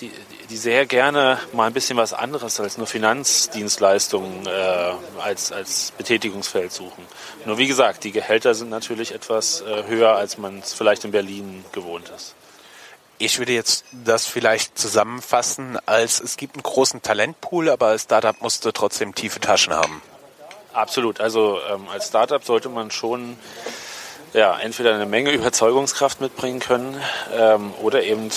die, 0.00 0.10
die 0.50 0.56
sehr 0.56 0.86
gerne 0.86 1.38
mal 1.52 1.66
ein 1.66 1.72
bisschen 1.72 1.96
was 1.96 2.12
anderes 2.12 2.60
als 2.60 2.78
nur 2.78 2.86
Finanzdienstleistungen 2.86 4.46
äh, 4.46 4.92
als, 5.20 5.52
als 5.52 5.92
Betätigungsfeld 5.96 6.72
suchen. 6.72 7.04
Nur 7.44 7.58
wie 7.58 7.66
gesagt, 7.66 8.04
die 8.04 8.12
Gehälter 8.12 8.54
sind 8.54 8.70
natürlich 8.70 9.12
etwas 9.14 9.60
äh, 9.62 9.84
höher, 9.86 10.16
als 10.16 10.38
man 10.38 10.58
es 10.58 10.72
vielleicht 10.74 11.04
in 11.04 11.12
Berlin 11.12 11.64
gewohnt 11.72 12.10
ist. 12.14 12.34
Ich 13.18 13.38
würde 13.38 13.52
jetzt 13.52 13.84
das 13.92 14.26
vielleicht 14.26 14.76
zusammenfassen, 14.76 15.78
als 15.86 16.20
es 16.20 16.36
gibt 16.36 16.56
einen 16.56 16.64
großen 16.64 17.00
Talentpool, 17.00 17.70
aber 17.70 17.86
als 17.88 18.02
Startup 18.02 18.40
musst 18.42 18.64
du 18.64 18.72
trotzdem 18.72 19.14
tiefe 19.14 19.38
Taschen 19.38 19.72
haben. 19.72 20.02
Absolut. 20.74 21.20
Also 21.20 21.58
ähm, 21.72 21.86
als 21.92 22.08
Startup 22.08 22.44
sollte 22.44 22.68
man 22.68 22.90
schon 22.90 23.36
ja, 24.32 24.58
entweder 24.58 24.92
eine 24.92 25.06
Menge 25.06 25.30
Überzeugungskraft 25.30 26.20
mitbringen 26.20 26.58
können 26.58 27.00
ähm, 27.32 27.72
oder 27.80 28.02
eben 28.02 28.30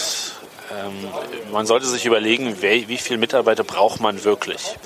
ähm, 0.71 1.52
man 1.52 1.65
sollte 1.65 1.88
sich 1.88 2.06
überlegen, 2.06 2.62
wie, 2.62 2.88
wie 2.88 2.97
viele 2.97 3.17
Mitarbeiter 3.17 3.63
braucht 3.63 4.00
man 4.00 4.23
wirklich. 4.23 4.78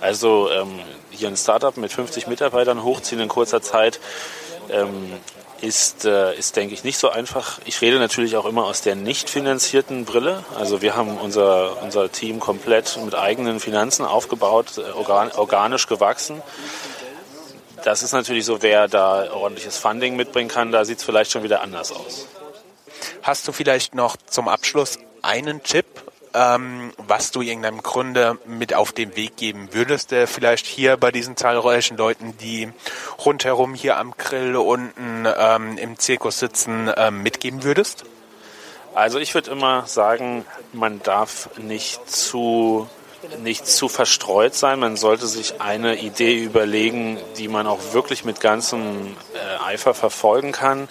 Also 0.00 0.50
ähm, 0.50 0.80
hier 1.10 1.28
ein 1.28 1.36
Startup 1.36 1.76
mit 1.76 1.92
50 1.92 2.26
Mitarbeitern 2.26 2.84
hochziehen 2.84 3.20
in 3.20 3.28
kurzer 3.28 3.62
Zeit 3.62 3.98
ähm, 4.70 5.12
ist, 5.60 6.04
äh, 6.04 6.34
ist, 6.36 6.56
denke 6.56 6.74
ich, 6.74 6.84
nicht 6.84 6.98
so 6.98 7.10
einfach. 7.10 7.58
Ich 7.64 7.80
rede 7.80 7.98
natürlich 7.98 8.36
auch 8.36 8.44
immer 8.44 8.64
aus 8.64 8.82
der 8.82 8.94
nicht 8.94 9.28
finanzierten 9.30 10.04
Brille. 10.04 10.44
Also 10.56 10.82
wir 10.82 10.94
haben 10.94 11.16
unser, 11.18 11.82
unser 11.82 12.12
Team 12.12 12.38
komplett 12.40 12.98
mit 13.04 13.14
eigenen 13.14 13.60
Finanzen 13.60 14.04
aufgebaut, 14.04 14.78
äh, 14.78 14.92
organ, 14.92 15.32
organisch 15.32 15.86
gewachsen. 15.86 16.42
Das 17.88 18.02
ist 18.02 18.12
natürlich 18.12 18.44
so, 18.44 18.60
wer 18.60 18.86
da 18.86 19.32
ordentliches 19.32 19.78
Funding 19.78 20.14
mitbringen 20.14 20.50
kann, 20.50 20.72
da 20.72 20.84
sieht 20.84 20.98
es 20.98 21.04
vielleicht 21.04 21.30
schon 21.30 21.42
wieder 21.42 21.62
anders 21.62 21.90
aus. 21.90 22.28
Hast 23.22 23.48
du 23.48 23.52
vielleicht 23.52 23.94
noch 23.94 24.18
zum 24.26 24.46
Abschluss 24.46 24.98
einen 25.22 25.62
Tipp, 25.62 25.86
ähm, 26.34 26.92
was 26.98 27.30
du 27.30 27.40
irgendeinem 27.40 27.82
Kunde 27.82 28.36
mit 28.44 28.74
auf 28.74 28.92
den 28.92 29.16
Weg 29.16 29.38
geben 29.38 29.70
würdest, 29.72 30.10
der 30.10 30.28
vielleicht 30.28 30.66
hier 30.66 30.98
bei 30.98 31.10
diesen 31.10 31.38
zahlreichen 31.38 31.96
Leuten, 31.96 32.36
die 32.36 32.70
rundherum 33.24 33.72
hier 33.72 33.96
am 33.96 34.12
Grill 34.18 34.56
unten 34.56 35.24
ähm, 35.24 35.78
im 35.78 35.98
Zirkus 35.98 36.40
sitzen, 36.40 36.92
ähm, 36.94 37.22
mitgeben 37.22 37.64
würdest? 37.64 38.04
Also 38.94 39.18
ich 39.18 39.32
würde 39.32 39.50
immer 39.50 39.86
sagen, 39.86 40.44
man 40.74 41.02
darf 41.02 41.48
nicht 41.56 42.10
zu 42.10 42.86
nicht 43.42 43.66
zu 43.66 43.88
verstreut 43.88 44.54
sein. 44.54 44.78
Man 44.78 44.96
sollte 44.96 45.26
sich 45.26 45.60
eine 45.60 45.96
Idee 45.96 46.42
überlegen, 46.42 47.18
die 47.36 47.48
man 47.48 47.66
auch 47.66 47.92
wirklich 47.92 48.24
mit 48.24 48.40
ganzem 48.40 49.16
äh, 49.34 49.64
Eifer 49.64 49.94
verfolgen 49.94 50.52
kann 50.52 50.88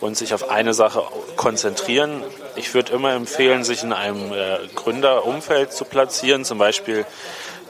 und 0.00 0.16
sich 0.16 0.34
auf 0.34 0.50
eine 0.50 0.74
Sache 0.74 1.02
konzentrieren. 1.36 2.22
Ich 2.56 2.74
würde 2.74 2.92
immer 2.92 3.12
empfehlen, 3.12 3.64
sich 3.64 3.82
in 3.82 3.92
einem 3.92 4.32
äh, 4.32 4.58
Gründerumfeld 4.74 5.72
zu 5.72 5.84
platzieren, 5.84 6.44
zum 6.44 6.58
Beispiel 6.58 7.04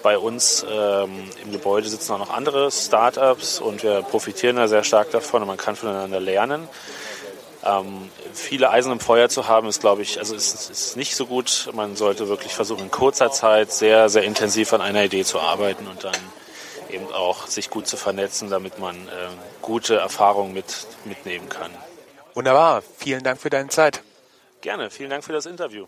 bei 0.02 0.16
uns 0.16 0.64
ähm, 0.70 1.10
im 1.44 1.52
Gebäude 1.52 1.88
sitzen 1.88 2.12
auch 2.12 2.18
noch 2.18 2.30
andere 2.30 2.70
Startups 2.70 3.58
und 3.58 3.82
wir 3.82 4.02
profitieren 4.02 4.56
da 4.56 4.68
sehr 4.68 4.84
stark 4.84 5.10
davon 5.10 5.42
und 5.42 5.48
man 5.48 5.56
kann 5.56 5.76
voneinander 5.76 6.20
lernen. 6.20 6.68
Ähm, 7.68 8.10
viele 8.32 8.70
Eisen 8.70 8.92
im 8.92 9.00
Feuer 9.00 9.28
zu 9.28 9.46
haben, 9.46 9.68
ist, 9.68 9.80
glaube 9.80 10.02
ich, 10.02 10.18
also 10.18 10.34
ist, 10.34 10.70
ist 10.70 10.96
nicht 10.96 11.14
so 11.14 11.26
gut. 11.26 11.68
Man 11.74 11.96
sollte 11.96 12.28
wirklich 12.28 12.54
versuchen, 12.54 12.84
in 12.84 12.90
kurzer 12.90 13.30
Zeit 13.30 13.72
sehr, 13.72 14.08
sehr 14.08 14.22
intensiv 14.22 14.72
an 14.72 14.80
einer 14.80 15.04
Idee 15.04 15.24
zu 15.24 15.38
arbeiten 15.38 15.86
und 15.86 16.04
dann 16.04 16.16
eben 16.88 17.12
auch 17.12 17.46
sich 17.46 17.68
gut 17.68 17.86
zu 17.86 17.96
vernetzen, 17.96 18.48
damit 18.48 18.78
man 18.78 18.96
äh, 18.96 19.10
gute 19.60 19.96
Erfahrungen 19.96 20.54
mit, 20.54 20.86
mitnehmen 21.04 21.48
kann. 21.48 21.70
Wunderbar. 22.34 22.82
Vielen 22.96 23.22
Dank 23.22 23.40
für 23.40 23.50
deine 23.50 23.68
Zeit. 23.68 24.02
Gerne. 24.62 24.90
Vielen 24.90 25.10
Dank 25.10 25.24
für 25.24 25.32
das 25.32 25.44
Interview. 25.44 25.86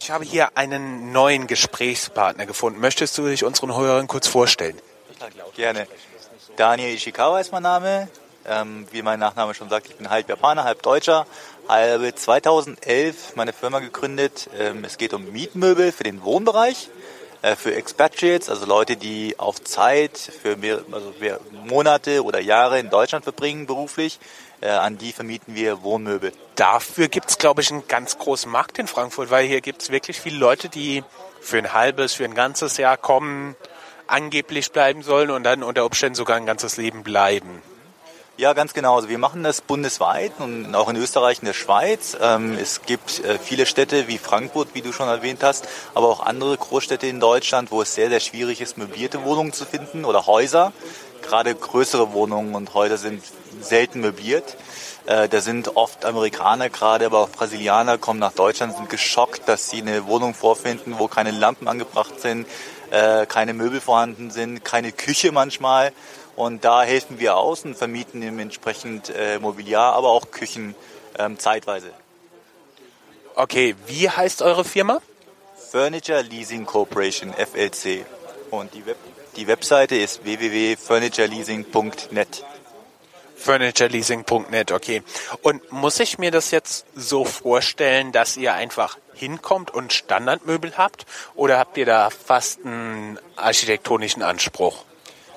Ich 0.00 0.10
habe 0.10 0.24
hier 0.24 0.56
einen 0.56 1.12
neuen 1.12 1.46
Gesprächspartner 1.46 2.44
gefunden. 2.44 2.80
Möchtest 2.80 3.16
du 3.16 3.26
dich 3.26 3.44
unseren 3.44 3.74
Hörern 3.74 4.08
kurz 4.08 4.26
vorstellen? 4.26 4.78
Gerne. 5.54 5.86
Daniel 6.56 6.94
Ishikawa 6.94 7.40
ist 7.40 7.52
mein 7.52 7.62
Name. 7.62 8.08
Ähm, 8.46 8.86
wie 8.90 9.02
mein 9.02 9.20
Nachname 9.20 9.54
schon 9.54 9.68
sagt, 9.68 9.88
ich 9.88 9.96
bin 9.96 10.10
halb 10.10 10.28
Japaner, 10.28 10.64
halb 10.64 10.82
Deutscher. 10.82 11.26
Habe 11.68 12.14
2011 12.14 13.36
meine 13.36 13.52
Firma 13.52 13.78
gegründet. 13.78 14.50
Ähm, 14.58 14.84
es 14.84 14.98
geht 14.98 15.14
um 15.14 15.30
Mietmöbel 15.32 15.92
für 15.92 16.04
den 16.04 16.22
Wohnbereich, 16.24 16.90
äh, 17.42 17.54
für 17.54 17.74
Expatriates, 17.74 18.50
also 18.50 18.66
Leute, 18.66 18.96
die 18.96 19.38
auf 19.38 19.62
Zeit 19.62 20.18
für 20.18 20.56
mehr, 20.56 20.80
also 20.90 21.14
mehr 21.20 21.40
Monate 21.66 22.24
oder 22.24 22.40
Jahre 22.40 22.78
in 22.78 22.90
Deutschland 22.90 23.24
verbringen 23.24 23.66
beruflich 23.66 24.18
äh, 24.62 24.68
an 24.68 24.96
die 24.96 25.12
vermieten 25.12 25.54
wir 25.54 25.82
Wohnmöbel. 25.82 26.32
Dafür 26.54 27.08
gibt 27.08 27.30
es, 27.30 27.38
glaube 27.38 27.60
ich, 27.60 27.70
einen 27.70 27.86
ganz 27.88 28.18
großen 28.18 28.50
Markt 28.50 28.78
in 28.78 28.86
Frankfurt, 28.86 29.30
weil 29.30 29.46
hier 29.46 29.60
gibt 29.60 29.82
es 29.82 29.90
wirklich 29.90 30.20
viele 30.20 30.38
Leute, 30.38 30.68
die 30.68 31.02
für 31.40 31.58
ein 31.58 31.72
halbes, 31.72 32.14
für 32.14 32.24
ein 32.24 32.34
ganzes 32.34 32.76
Jahr 32.76 32.96
kommen, 32.96 33.56
angeblich 34.06 34.70
bleiben 34.72 35.02
sollen 35.02 35.30
und 35.30 35.42
dann 35.42 35.62
unter 35.62 35.84
Umständen 35.84 36.14
sogar 36.14 36.36
ein 36.36 36.46
ganzes 36.46 36.76
Leben 36.76 37.02
bleiben. 37.02 37.62
Ja, 38.38 38.54
ganz 38.54 38.72
genau. 38.72 38.96
Also 38.96 39.10
wir 39.10 39.18
machen 39.18 39.42
das 39.42 39.60
bundesweit 39.60 40.32
und 40.38 40.74
auch 40.74 40.88
in 40.88 40.96
Österreich 40.96 41.40
und 41.40 41.46
der 41.46 41.52
Schweiz. 41.52 42.16
Ähm, 42.18 42.56
es 42.58 42.80
gibt 42.80 43.22
äh, 43.22 43.38
viele 43.38 43.66
Städte 43.66 44.08
wie 44.08 44.16
Frankfurt, 44.16 44.68
wie 44.72 44.80
du 44.80 44.90
schon 44.90 45.06
erwähnt 45.06 45.42
hast, 45.42 45.68
aber 45.94 46.08
auch 46.08 46.20
andere 46.20 46.56
Großstädte 46.56 47.06
in 47.06 47.20
Deutschland, 47.20 47.70
wo 47.70 47.82
es 47.82 47.94
sehr, 47.94 48.08
sehr 48.08 48.20
schwierig 48.20 48.62
ist, 48.62 48.78
möblierte 48.78 49.22
Wohnungen 49.24 49.52
zu 49.52 49.66
finden 49.66 50.06
oder 50.06 50.26
Häuser. 50.26 50.72
Gerade 51.20 51.54
größere 51.54 52.14
Wohnungen 52.14 52.54
und 52.54 52.72
Häuser 52.72 52.96
sind 52.96 53.22
selten 53.60 54.00
möbliert. 54.00 54.56
Äh, 55.04 55.28
da 55.28 55.42
sind 55.42 55.76
oft 55.76 56.06
Amerikaner 56.06 56.70
gerade, 56.70 57.04
aber 57.04 57.18
auch 57.18 57.28
Brasilianer 57.28 57.98
kommen 57.98 58.18
nach 58.18 58.32
Deutschland, 58.32 58.74
sind 58.74 58.88
geschockt, 58.88 59.46
dass 59.46 59.68
sie 59.68 59.82
eine 59.82 60.06
Wohnung 60.06 60.32
vorfinden, 60.32 60.94
wo 60.98 61.06
keine 61.06 61.32
Lampen 61.32 61.68
angebracht 61.68 62.18
sind, 62.18 62.46
äh, 62.90 63.26
keine 63.26 63.52
Möbel 63.52 63.82
vorhanden 63.82 64.30
sind, 64.30 64.64
keine 64.64 64.90
Küche 64.90 65.32
manchmal. 65.32 65.92
Und 66.36 66.64
da 66.64 66.82
helfen 66.82 67.20
wir 67.20 67.36
aus 67.36 67.64
und 67.64 67.76
vermieten 67.76 68.22
entsprechend 68.38 69.10
äh, 69.10 69.38
Mobiliar, 69.38 69.92
aber 69.94 70.08
auch 70.08 70.30
Küchen 70.30 70.74
ähm, 71.18 71.38
zeitweise. 71.38 71.90
Okay, 73.34 73.74
wie 73.86 74.08
heißt 74.08 74.40
eure 74.42 74.64
Firma? 74.64 75.02
Furniture 75.70 76.22
Leasing 76.22 76.64
Corporation, 76.66 77.32
FLC. 77.32 78.04
Und 78.50 78.74
die, 78.74 78.84
Web 78.86 78.96
die 79.36 79.46
Webseite 79.46 79.96
ist 79.96 80.24
www.furnitureleasing.net 80.24 82.44
furnitureleasing.net, 83.42 84.72
okay. 84.72 85.02
Und 85.42 85.72
muss 85.72 86.00
ich 86.00 86.18
mir 86.18 86.30
das 86.30 86.50
jetzt 86.50 86.86
so 86.94 87.24
vorstellen, 87.24 88.12
dass 88.12 88.36
ihr 88.36 88.54
einfach 88.54 88.98
hinkommt 89.14 89.72
und 89.72 89.92
Standardmöbel 89.92 90.74
habt 90.76 91.06
oder 91.34 91.58
habt 91.58 91.76
ihr 91.76 91.86
da 91.86 92.10
fast 92.10 92.64
einen 92.64 93.18
architektonischen 93.36 94.22
Anspruch? 94.22 94.84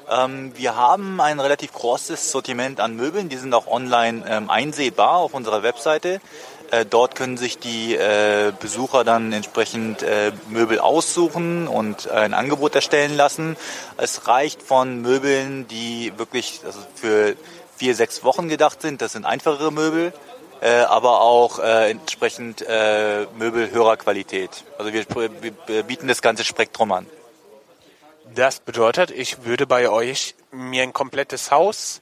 Ähm, 0.09 0.51
wir 0.55 0.75
haben 0.75 1.19
ein 1.19 1.39
relativ 1.39 1.73
großes 1.73 2.31
Sortiment 2.31 2.79
an 2.79 2.95
Möbeln, 2.95 3.29
die 3.29 3.37
sind 3.37 3.53
auch 3.53 3.67
online 3.67 4.23
ähm, 4.27 4.49
einsehbar 4.49 5.17
auf 5.17 5.33
unserer 5.33 5.63
Webseite. 5.63 6.21
Äh, 6.71 6.85
dort 6.85 7.15
können 7.15 7.37
sich 7.37 7.57
die 7.57 7.95
äh, 7.95 8.51
Besucher 8.59 9.03
dann 9.03 9.33
entsprechend 9.33 10.03
äh, 10.03 10.31
Möbel 10.49 10.79
aussuchen 10.79 11.67
und 11.67 12.09
ein 12.09 12.33
Angebot 12.33 12.75
erstellen 12.75 13.15
lassen. 13.15 13.55
Es 13.97 14.27
reicht 14.27 14.61
von 14.61 15.01
Möbeln, 15.01 15.67
die 15.67 16.13
wirklich 16.17 16.61
also 16.65 16.79
für 16.95 17.35
vier, 17.75 17.95
sechs 17.95 18.23
Wochen 18.23 18.47
gedacht 18.47 18.81
sind. 18.81 19.01
Das 19.01 19.13
sind 19.13 19.25
einfachere 19.25 19.71
Möbel, 19.71 20.13
äh, 20.61 20.81
aber 20.81 21.21
auch 21.21 21.59
äh, 21.59 21.91
entsprechend 21.91 22.63
äh, 22.67 23.25
Möbel 23.37 23.71
höherer 23.71 23.97
Qualität. 23.97 24.65
Also 24.77 24.93
wir, 24.93 25.05
wir 25.67 25.83
bieten 25.83 26.07
das 26.07 26.21
ganze 26.21 26.43
Spektrum 26.43 26.91
an. 26.91 27.07
Das 28.33 28.59
bedeutet, 28.59 29.11
ich 29.11 29.45
würde 29.45 29.67
bei 29.67 29.89
euch 29.89 30.35
mir 30.51 30.83
ein 30.83 30.93
komplettes 30.93 31.51
Haus 31.51 32.01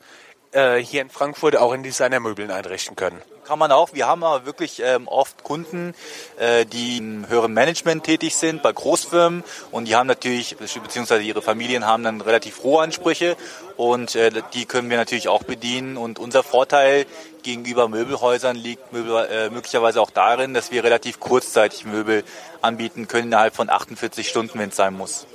äh, 0.53 0.77
hier 0.77 1.01
in 1.01 1.09
Frankfurt 1.09 1.57
auch 1.57 1.73
in 1.73 1.83
Designermöbeln 1.83 2.49
einrichten 2.49 2.95
können. 2.95 3.21
Kann 3.43 3.59
man 3.59 3.73
auch. 3.73 3.93
Wir 3.93 4.07
haben 4.07 4.23
aber 4.23 4.45
wirklich 4.45 4.81
ähm, 4.81 5.07
oft 5.09 5.43
Kunden, 5.43 5.93
äh, 6.39 6.65
die 6.65 6.97
im 6.97 7.27
höheren 7.27 7.53
Management 7.53 8.05
tätig 8.05 8.37
sind, 8.37 8.63
bei 8.63 8.71
Großfirmen 8.71 9.43
und 9.71 9.87
die 9.89 9.95
haben 9.95 10.07
natürlich, 10.07 10.55
beziehungsweise 10.57 11.23
ihre 11.23 11.41
Familien 11.41 11.85
haben 11.85 12.03
dann 12.03 12.21
relativ 12.21 12.63
hohe 12.63 12.81
Ansprüche 12.81 13.35
und 13.75 14.15
äh, 14.15 14.31
die 14.53 14.65
können 14.65 14.89
wir 14.89 14.97
natürlich 14.97 15.27
auch 15.27 15.43
bedienen. 15.43 15.97
Und 15.97 16.19
unser 16.19 16.41
Vorteil 16.41 17.05
gegenüber 17.43 17.89
Möbelhäusern 17.89 18.55
liegt 18.55 18.93
Möbel, 18.93 19.27
äh, 19.29 19.49
möglicherweise 19.49 19.99
auch 20.01 20.11
darin, 20.11 20.53
dass 20.53 20.71
wir 20.71 20.85
relativ 20.85 21.19
kurzzeitig 21.19 21.83
Möbel 21.83 22.23
anbieten 22.61 23.09
können, 23.09 23.27
innerhalb 23.27 23.55
von 23.55 23.69
48 23.69 24.29
Stunden, 24.29 24.57
wenn 24.57 24.69
es 24.69 24.77
sein 24.77 24.93
muss. 24.93 25.27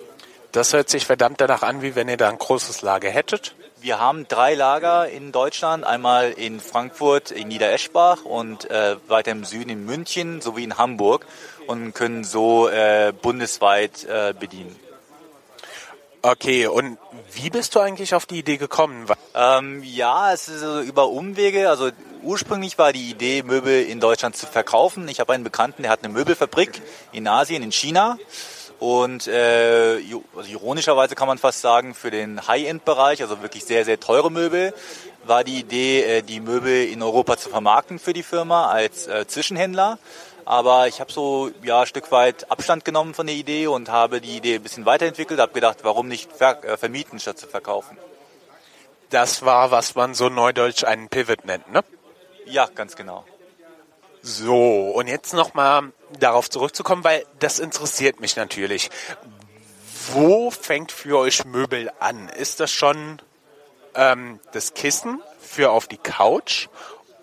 Das 0.52 0.72
hört 0.72 0.88
sich 0.88 1.04
verdammt 1.04 1.40
danach 1.40 1.62
an, 1.62 1.82
wie 1.82 1.94
wenn 1.94 2.08
ihr 2.08 2.16
da 2.16 2.28
ein 2.28 2.38
großes 2.38 2.82
Lager 2.82 3.10
hättet. 3.10 3.54
Wir 3.80 4.00
haben 4.00 4.26
drei 4.26 4.54
Lager 4.54 5.08
in 5.08 5.30
Deutschland, 5.30 5.84
einmal 5.84 6.32
in 6.32 6.58
Frankfurt, 6.58 7.30
in 7.30 7.48
Niedereschbach 7.48 8.24
und 8.24 8.68
äh, 8.70 8.96
weiter 9.06 9.30
im 9.30 9.44
Süden 9.44 9.70
in 9.70 9.84
München 9.84 10.40
sowie 10.40 10.64
in 10.64 10.78
Hamburg 10.78 11.26
und 11.68 11.92
können 11.94 12.24
so 12.24 12.68
äh, 12.68 13.12
bundesweit 13.12 14.04
äh, 14.04 14.34
bedienen. 14.38 14.74
Okay, 16.22 16.66
und 16.66 16.98
wie 17.32 17.50
bist 17.50 17.76
du 17.76 17.80
eigentlich 17.80 18.14
auf 18.14 18.26
die 18.26 18.40
Idee 18.40 18.56
gekommen? 18.56 19.06
Ähm, 19.34 19.84
ja, 19.84 20.32
es 20.32 20.48
ist 20.48 20.64
über 20.88 21.08
Umwege. 21.08 21.68
Also 21.70 21.90
ursprünglich 22.22 22.76
war 22.78 22.92
die 22.92 23.10
Idee, 23.10 23.44
Möbel 23.44 23.84
in 23.84 24.00
Deutschland 24.00 24.36
zu 24.36 24.46
verkaufen. 24.46 25.06
Ich 25.06 25.20
habe 25.20 25.32
einen 25.34 25.44
Bekannten, 25.44 25.82
der 25.82 25.92
hat 25.92 26.02
eine 26.02 26.12
Möbelfabrik 26.12 26.82
in 27.12 27.28
Asien, 27.28 27.62
in 27.62 27.70
China. 27.70 28.18
Und 28.78 29.26
äh, 29.26 29.98
also 30.36 30.48
ironischerweise 30.48 31.16
kann 31.16 31.26
man 31.26 31.38
fast 31.38 31.60
sagen, 31.60 31.94
für 31.94 32.10
den 32.10 32.46
High-End-Bereich, 32.46 33.22
also 33.22 33.42
wirklich 33.42 33.64
sehr, 33.64 33.84
sehr 33.84 33.98
teure 33.98 34.30
Möbel, 34.30 34.72
war 35.24 35.42
die 35.42 35.58
Idee, 35.58 36.02
äh, 36.02 36.22
die 36.22 36.40
Möbel 36.40 36.88
in 36.88 37.02
Europa 37.02 37.36
zu 37.36 37.48
vermarkten 37.48 37.98
für 37.98 38.12
die 38.12 38.22
Firma 38.22 38.70
als 38.70 39.08
äh, 39.08 39.26
Zwischenhändler. 39.26 39.98
Aber 40.44 40.86
ich 40.86 41.00
habe 41.00 41.12
so 41.12 41.50
ja, 41.62 41.80
ein 41.80 41.86
Stück 41.86 42.10
weit 42.10 42.50
Abstand 42.50 42.84
genommen 42.84 43.14
von 43.14 43.26
der 43.26 43.36
Idee 43.36 43.66
und 43.66 43.90
habe 43.90 44.20
die 44.20 44.36
Idee 44.36 44.54
ein 44.54 44.62
bisschen 44.62 44.86
weiterentwickelt, 44.86 45.40
habe 45.40 45.52
gedacht, 45.52 45.78
warum 45.82 46.08
nicht 46.08 46.32
ver 46.32 46.64
äh, 46.64 46.76
vermieten 46.76 47.18
statt 47.18 47.38
zu 47.38 47.48
verkaufen. 47.48 47.98
Das 49.10 49.44
war, 49.44 49.70
was 49.70 49.94
man 49.94 50.14
so 50.14 50.28
neudeutsch 50.28 50.84
einen 50.84 51.08
Pivot 51.08 51.44
nennt, 51.44 51.70
ne? 51.72 51.82
Ja, 52.46 52.68
ganz 52.74 52.96
genau. 52.96 53.24
So, 54.22 54.90
und 54.90 55.06
jetzt 55.06 55.34
nochmal 55.34 55.92
darauf 56.18 56.50
zurückzukommen, 56.50 57.04
weil 57.04 57.24
das 57.38 57.58
interessiert 57.58 58.20
mich 58.20 58.36
natürlich. 58.36 58.90
Wo 60.12 60.50
fängt 60.50 60.92
für 60.92 61.18
euch 61.18 61.44
Möbel 61.44 61.90
an? 62.00 62.28
Ist 62.28 62.60
das 62.60 62.70
schon 62.70 63.20
ähm, 63.94 64.40
das 64.52 64.74
Kissen 64.74 65.22
für 65.40 65.70
auf 65.70 65.86
die 65.86 65.98
Couch 65.98 66.68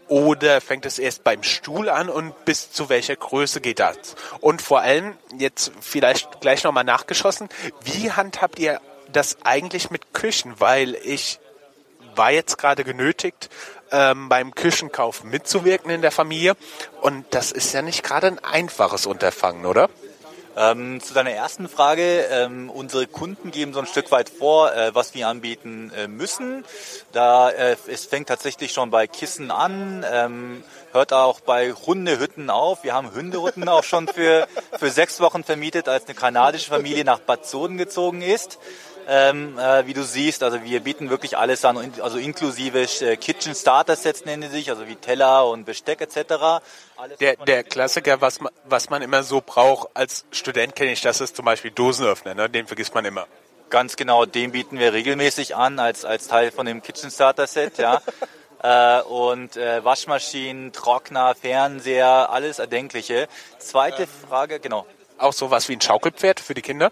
oder 0.08 0.62
fängt 0.62 0.86
es 0.86 1.00
erst 1.00 1.24
beim 1.24 1.42
Stuhl 1.42 1.90
an 1.90 2.10
und 2.10 2.46
bis 2.46 2.72
zu 2.72 2.90
welcher 2.90 3.16
Größe 3.16 3.60
geht 3.60 3.80
das? 3.80 4.16
Und 4.40 4.62
vor 4.62 4.82
allem, 4.82 5.18
jetzt 5.38 5.72
vielleicht 5.82 6.42
gleich 6.42 6.64
nochmal 6.64 6.84
nachgeschossen, 6.84 7.50
wie 7.84 8.12
handhabt 8.12 8.60
ihr 8.60 8.82
das 9.12 9.38
eigentlich 9.44 9.90
mit 9.90 10.14
Küchen? 10.14 10.54
Weil 10.60 10.96
ich 11.04 11.40
war 12.16 12.32
jetzt 12.32 12.58
gerade 12.58 12.84
genötigt, 12.84 13.50
ähm, 13.92 14.30
beim 14.30 14.54
Küchenkauf 14.54 15.24
mitzuwirken 15.24 15.92
in 15.92 16.02
der 16.02 16.12
Familie. 16.12 16.56
Und 17.02 17.26
das 17.32 17.52
ist 17.52 17.74
ja 17.74 17.82
nicht 17.82 18.04
gerade 18.04 18.28
ein 18.28 18.40
einfaches 18.44 19.06
Unterfangen, 19.06 19.66
oder? 19.66 19.90
Ähm, 20.58 21.02
zu 21.02 21.14
deiner 21.14 21.32
ersten 21.32 21.68
Frage, 21.68 22.28
ähm, 22.32 22.70
unsere 22.70 23.08
Kunden 23.08 23.52
geben 23.52 23.74
so 23.74 23.80
ein 23.80 23.88
Stück 23.88 24.10
weit 24.12 24.30
vor, 24.30 24.74
äh, 24.74 24.96
was 24.96 25.14
wir 25.14 25.28
anbieten 25.28 25.92
äh, 25.98 26.08
müssen. 26.08 26.64
Da 27.12 27.50
äh, 27.50 27.76
es 27.88 28.06
fängt 28.06 28.30
tatsächlich 28.30 28.72
schon 28.72 28.90
bei 28.90 29.06
Kissen 29.06 29.52
an, 29.52 30.06
ähm, 30.10 30.64
hört 30.94 31.12
auch 31.12 31.42
bei 31.42 31.74
Hundehütten 31.74 32.50
auf. 32.50 32.86
Wir 32.86 32.94
haben 32.94 33.14
Hundehütten 33.14 33.68
auch 33.68 33.84
schon 33.84 34.08
für 34.08 34.48
für 34.80 34.90
sechs 34.92 35.20
Wochen 35.20 35.44
vermietet, 35.44 35.90
als 35.90 36.06
eine 36.06 36.16
kanadische 36.16 36.70
Familie 36.70 37.04
nach 37.04 37.20
Bad 37.20 37.46
Soden 37.46 37.78
gezogen 37.78 38.22
ist. 38.22 38.58
Ähm, 39.08 39.60
äh, 39.60 39.86
wie 39.86 39.94
du 39.94 40.04
siehst, 40.04 40.42
also 40.42 40.64
wir 40.64 40.80
bieten 40.80 41.12
wirklich 41.12 41.38
alles 41.38 41.64
an, 41.64 41.94
also 42.02 42.18
inklusive 42.18 42.88
äh, 43.02 43.18
Kitchen 43.18 43.54
Starter 43.54 43.96
Sets 43.96 44.26
nennen 44.26 44.44
sie 44.44 44.50
sich, 44.50 44.70
also 44.72 44.88
wie 44.88 44.96
Teller 44.96 45.48
und 45.48 45.66
Besteck 45.66 46.02
etc. 46.02 46.64
Alles, 46.98 47.18
der, 47.20 47.36
der 47.36 47.64
Klassiker, 47.64 48.22
was 48.22 48.40
man, 48.40 48.52
was 48.64 48.90
man 48.90 49.04
immer 49.04 49.22
so 49.22 49.42
braucht, 49.46 49.90
als 49.94 50.26
Student 50.32 50.76
kenne 50.76 50.92
ich 50.92 51.02
das, 51.02 51.22
ist 51.22 51.36
zum 51.36 51.46
Beispiel 51.46 51.70
Dosenöffner, 51.70 52.34
ne? 52.34 52.50
den 52.50 52.66
vergisst 52.66 52.96
man 52.96 53.06
immer. 53.06 53.28
Ganz 53.70 53.96
genau, 53.96 54.26
den 54.26 54.52
bieten 54.54 54.80
wir 54.80 54.94
regelmäßig 54.94 55.56
an 55.56 55.78
als, 55.78 56.04
als 56.04 56.28
Teil 56.28 56.52
von 56.52 56.66
dem 56.66 56.82
Kitchen 56.82 57.12
Starter 57.12 57.46
Set, 57.46 57.78
ja. 57.78 58.02
äh, 58.64 59.02
und 59.04 59.56
äh, 59.56 59.86
Waschmaschinen, 59.86 60.72
Trockner, 60.72 61.36
Fernseher, 61.36 62.32
alles 62.32 62.58
Erdenkliche. 62.58 63.28
Zweite 63.60 64.04
ähm, 64.04 64.10
Frage, 64.28 64.60
genau. 64.60 64.88
Auch 65.20 65.34
sowas 65.34 65.70
wie 65.70 65.74
ein 65.74 65.82
Schaukelpferd 65.82 66.40
für 66.40 66.56
die 66.56 66.62
Kinder? 66.64 66.92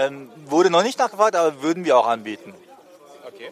Ähm, 0.00 0.30
wurde 0.46 0.70
noch 0.70 0.82
nicht 0.82 0.98
nachgefragt, 0.98 1.36
aber 1.36 1.60
würden 1.62 1.84
wir 1.84 1.98
auch 1.98 2.06
anbieten. 2.06 2.54
Okay. 3.26 3.50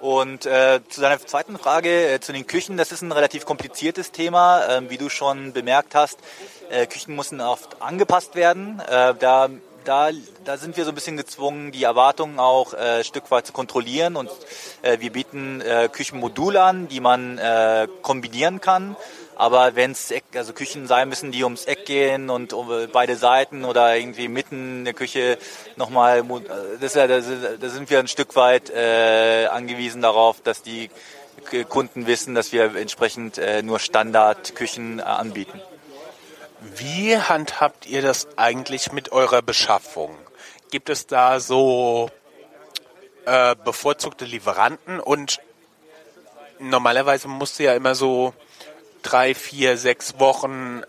Und 0.00 0.46
äh, 0.46 0.80
zu 0.88 1.00
deiner 1.00 1.18
zweiten 1.18 1.58
Frage, 1.58 2.12
äh, 2.12 2.20
zu 2.20 2.32
den 2.32 2.46
Küchen, 2.46 2.76
das 2.76 2.90
ist 2.90 3.02
ein 3.02 3.12
relativ 3.12 3.46
kompliziertes 3.46 4.10
Thema. 4.10 4.66
Ähm, 4.68 4.90
wie 4.90 4.98
du 4.98 5.08
schon 5.08 5.52
bemerkt 5.52 5.94
hast, 5.94 6.18
äh, 6.70 6.86
Küchen 6.86 7.14
müssen 7.14 7.40
oft 7.40 7.80
angepasst 7.80 8.34
werden. 8.34 8.80
Äh, 8.80 9.14
da, 9.14 9.48
da, 9.84 10.10
da 10.44 10.56
sind 10.56 10.76
wir 10.76 10.84
so 10.84 10.90
ein 10.90 10.94
bisschen 10.96 11.16
gezwungen, 11.16 11.70
die 11.70 11.84
Erwartungen 11.84 12.40
auch 12.40 12.74
äh, 12.74 12.98
ein 12.98 13.04
Stück 13.04 13.30
weit 13.30 13.46
zu 13.46 13.52
kontrollieren. 13.52 14.16
Und 14.16 14.30
äh, 14.82 14.98
wir 14.98 15.12
bieten 15.12 15.62
Küchenmodule 15.92 16.62
an, 16.62 16.88
die 16.88 17.00
man 17.00 17.40
kombinieren 18.02 18.60
kann. 18.60 18.96
Aber 19.36 19.76
wenn 19.76 19.92
es 19.92 20.12
also 20.34 20.54
Küchen 20.54 20.86
sein 20.86 21.10
müssen, 21.10 21.30
die 21.30 21.44
ums 21.44 21.66
Eck 21.66 21.84
gehen 21.84 22.30
und 22.30 22.54
um 22.54 22.68
beide 22.90 23.16
Seiten 23.16 23.66
oder 23.66 23.94
irgendwie 23.94 24.28
mitten 24.28 24.78
in 24.78 24.84
der 24.86 24.94
Küche 24.94 25.36
nochmal, 25.76 26.24
das, 26.80 26.94
ja, 26.94 27.06
da 27.06 27.20
sind 27.20 27.90
wir 27.90 27.98
ein 27.98 28.08
Stück 28.08 28.34
weit 28.34 28.70
äh, 28.70 29.46
angewiesen 29.46 30.00
darauf, 30.00 30.40
dass 30.40 30.62
die 30.62 30.90
Kunden 31.68 32.06
wissen, 32.06 32.34
dass 32.34 32.52
wir 32.52 32.74
entsprechend 32.76 33.36
äh, 33.36 33.62
nur 33.62 33.78
Standardküchen 33.78 35.00
äh, 35.00 35.02
anbieten. 35.02 35.60
Wie 36.74 37.18
handhabt 37.18 37.86
ihr 37.86 38.00
das 38.00 38.26
eigentlich 38.36 38.90
mit 38.90 39.12
eurer 39.12 39.42
Beschaffung? 39.42 40.16
Gibt 40.70 40.88
es 40.88 41.06
da 41.06 41.40
so 41.40 42.10
äh, 43.26 43.54
bevorzugte 43.54 44.24
Lieferanten 44.24 44.98
und 44.98 45.40
normalerweise 46.58 47.28
musst 47.28 47.58
du 47.58 47.64
ja 47.64 47.74
immer 47.74 47.94
so 47.94 48.32
drei, 49.06 49.34
vier, 49.34 49.76
sechs 49.76 50.18
Wochen 50.18 50.82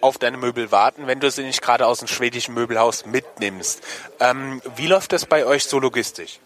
auf 0.00 0.18
deine 0.18 0.36
Möbel 0.36 0.70
warten, 0.70 1.06
wenn 1.06 1.20
du 1.20 1.30
sie 1.30 1.44
nicht 1.44 1.62
gerade 1.62 1.86
aus 1.86 2.00
dem 2.00 2.08
schwedischen 2.08 2.54
Möbelhaus 2.54 3.06
mitnimmst. 3.06 3.82
Ähm, 4.20 4.60
wie 4.76 4.88
läuft 4.88 5.12
das 5.12 5.26
bei 5.26 5.46
euch 5.46 5.64
so 5.64 5.78
logistisch? 5.78 6.40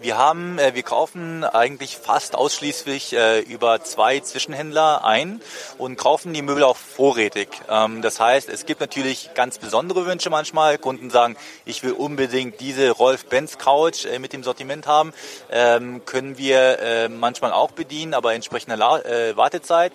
Wir 0.00 0.18
haben, 0.18 0.58
äh, 0.58 0.74
wir 0.74 0.82
kaufen 0.82 1.44
eigentlich 1.44 1.96
fast 1.96 2.34
ausschließlich 2.34 3.12
äh, 3.12 3.40
über 3.40 3.82
zwei 3.84 4.20
Zwischenhändler 4.20 5.04
ein 5.04 5.40
und 5.78 5.96
kaufen 5.96 6.34
die 6.34 6.42
Möbel 6.42 6.64
auch 6.64 6.76
vorrätig. 6.76 7.48
Ähm, 7.70 8.02
das 8.02 8.18
heißt, 8.18 8.48
es 8.48 8.66
gibt 8.66 8.80
natürlich 8.80 9.30
ganz 9.34 9.58
besondere 9.58 10.04
Wünsche 10.04 10.30
manchmal. 10.30 10.78
Kunden 10.78 11.10
sagen, 11.10 11.36
ich 11.64 11.82
will 11.84 11.92
unbedingt 11.92 12.60
diese 12.60 12.90
Rolf 12.90 13.26
Benz 13.26 13.56
Couch 13.56 14.04
äh, 14.04 14.18
mit 14.18 14.32
dem 14.32 14.42
Sortiment 14.42 14.86
haben. 14.86 15.12
Ähm, 15.50 16.04
können 16.04 16.38
wir 16.38 17.08
manchmal 17.08 17.52
auch 17.52 17.70
bedienen, 17.70 18.14
aber 18.14 18.34
entsprechender 18.34 18.78
Wartezeit. 18.78 19.92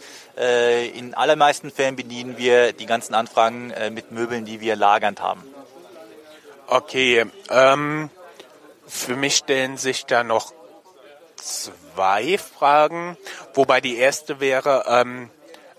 In 0.93 1.13
allermeisten 1.13 1.71
Fällen 1.71 1.95
bedienen 1.95 2.37
wir 2.37 2.73
die 2.73 2.85
ganzen 2.85 3.13
Anfragen 3.13 3.73
mit 3.91 4.11
Möbeln, 4.11 4.45
die 4.45 4.61
wir 4.61 4.75
lagernd 4.75 5.21
haben. 5.21 5.43
Okay, 6.67 7.25
ähm, 7.49 8.09
für 8.89 9.15
mich 9.15 9.35
stellen 9.35 9.77
sich 9.77 10.05
da 10.05 10.23
noch 10.23 10.53
zwei 11.35 12.37
Fragen, 12.37 13.17
wobei 13.53 13.81
die 13.81 13.97
erste 13.97 14.39
wäre, 14.39 14.85
ähm, 14.87 15.29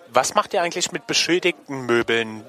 was 0.08 0.34
macht 0.34 0.54
ihr 0.54 0.62
eigentlich 0.62 0.92
mit 0.92 1.06
beschädigten 1.06 1.86
Möbeln? 1.86 2.44